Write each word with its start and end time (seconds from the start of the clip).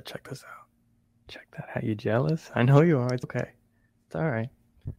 Check 0.00 0.28
this 0.28 0.44
out. 0.44 0.66
Check 1.28 1.46
that 1.56 1.68
out. 1.76 1.84
You 1.84 1.94
jealous? 1.94 2.50
I 2.54 2.62
know 2.62 2.80
you 2.80 2.98
are. 2.98 3.12
It's 3.12 3.24
okay. 3.24 3.50
It's 4.06 4.16
all 4.16 4.30
right. 4.30 4.48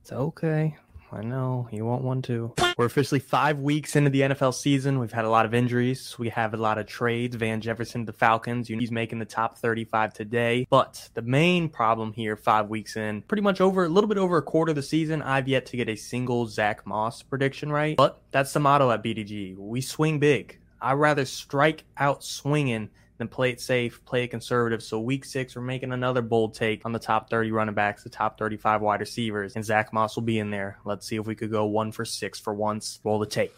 It's 0.02 0.12
okay. 0.12 0.78
I 1.14 1.22
know 1.22 1.68
you 1.72 1.86
won't 1.86 2.04
want 2.04 2.26
to. 2.26 2.54
We're 2.76 2.86
officially 2.86 3.20
five 3.20 3.60
weeks 3.60 3.96
into 3.96 4.10
the 4.10 4.21
NFL 4.21 4.56
season. 4.56 4.98
We've 4.98 5.12
had 5.12 5.26
a 5.26 5.29
lot 5.29 5.46
of 5.46 5.54
injuries. 5.54 6.18
We 6.18 6.29
have 6.29 6.56
a 6.56 6.58
lot 6.58 6.79
of 6.79 6.88
trades. 6.88 7.36
Van 7.36 7.62
Jefferson 7.62 8.06
the 8.06 8.14
Falcons. 8.14 8.68
He's 8.68 8.92
making 8.92 9.20
the 9.20 9.26
top 9.26 9.60
35 9.60 10.13
today. 10.13 10.65
But 10.71 11.10
the 11.13 11.21
main 11.21 11.69
problem 11.69 12.13
here, 12.13 12.35
five 12.35 12.67
weeks 12.67 12.97
in, 12.97 13.21
pretty 13.23 13.44
much 13.44 13.62
over 13.62 13.85
a 13.85 13.89
little 13.89 14.07
bit 14.07 14.17
over 14.17 14.37
a 14.37 14.41
quarter 14.41 14.71
of 14.71 14.75
the 14.75 14.81
season, 14.81 15.21
I've 15.21 15.47
yet 15.47 15.67
to 15.67 15.78
get 15.78 15.87
a 15.87 15.96
single 15.96 16.48
Zack 16.48 16.88
Moss 16.88 17.21
prediction 17.21 17.71
right. 17.71 17.95
But 17.95 18.20
that's 18.31 18.53
the 18.53 18.59
motto 18.59 18.89
at 18.89 19.03
BDG. 19.03 19.55
We 19.55 19.81
swing 19.81 20.17
big. 20.17 20.59
I'd 20.81 20.94
rather 20.94 21.25
strike 21.25 21.84
out 21.98 22.23
swinging 22.23 22.89
then 23.23 23.30
play 23.30 23.52
it 23.52 23.62
safe, 23.62 24.03
play 24.03 24.26
it 24.26 24.27
conservative. 24.27 24.84
So 24.84 24.99
week 24.99 25.23
six, 25.23 25.55
we're 25.55 25.62
making 25.62 25.94
another 25.94 26.21
bold 26.21 26.53
take 26.53 26.85
on 26.85 26.91
the 26.91 26.99
top 26.99 27.29
30 27.29 27.52
running 27.52 27.73
backs, 27.73 28.03
the 28.03 28.09
top 28.09 28.38
35 28.38 28.81
wide 28.81 28.99
receivers, 28.99 29.55
and 29.55 29.63
Zack 29.63 29.93
Moss 29.93 30.15
will 30.15 30.23
be 30.23 30.39
in 30.39 30.52
there. 30.52 30.77
Let's 30.84 31.07
see 31.07 31.15
if 31.15 31.25
we 31.25 31.35
could 31.35 31.51
go 31.51 31.65
one 31.65 31.93
for 31.93 32.03
six 32.03 32.38
for 32.38 32.53
once. 32.53 32.99
Roll 33.03 33.20
the 33.20 33.25
tape. 33.25 33.55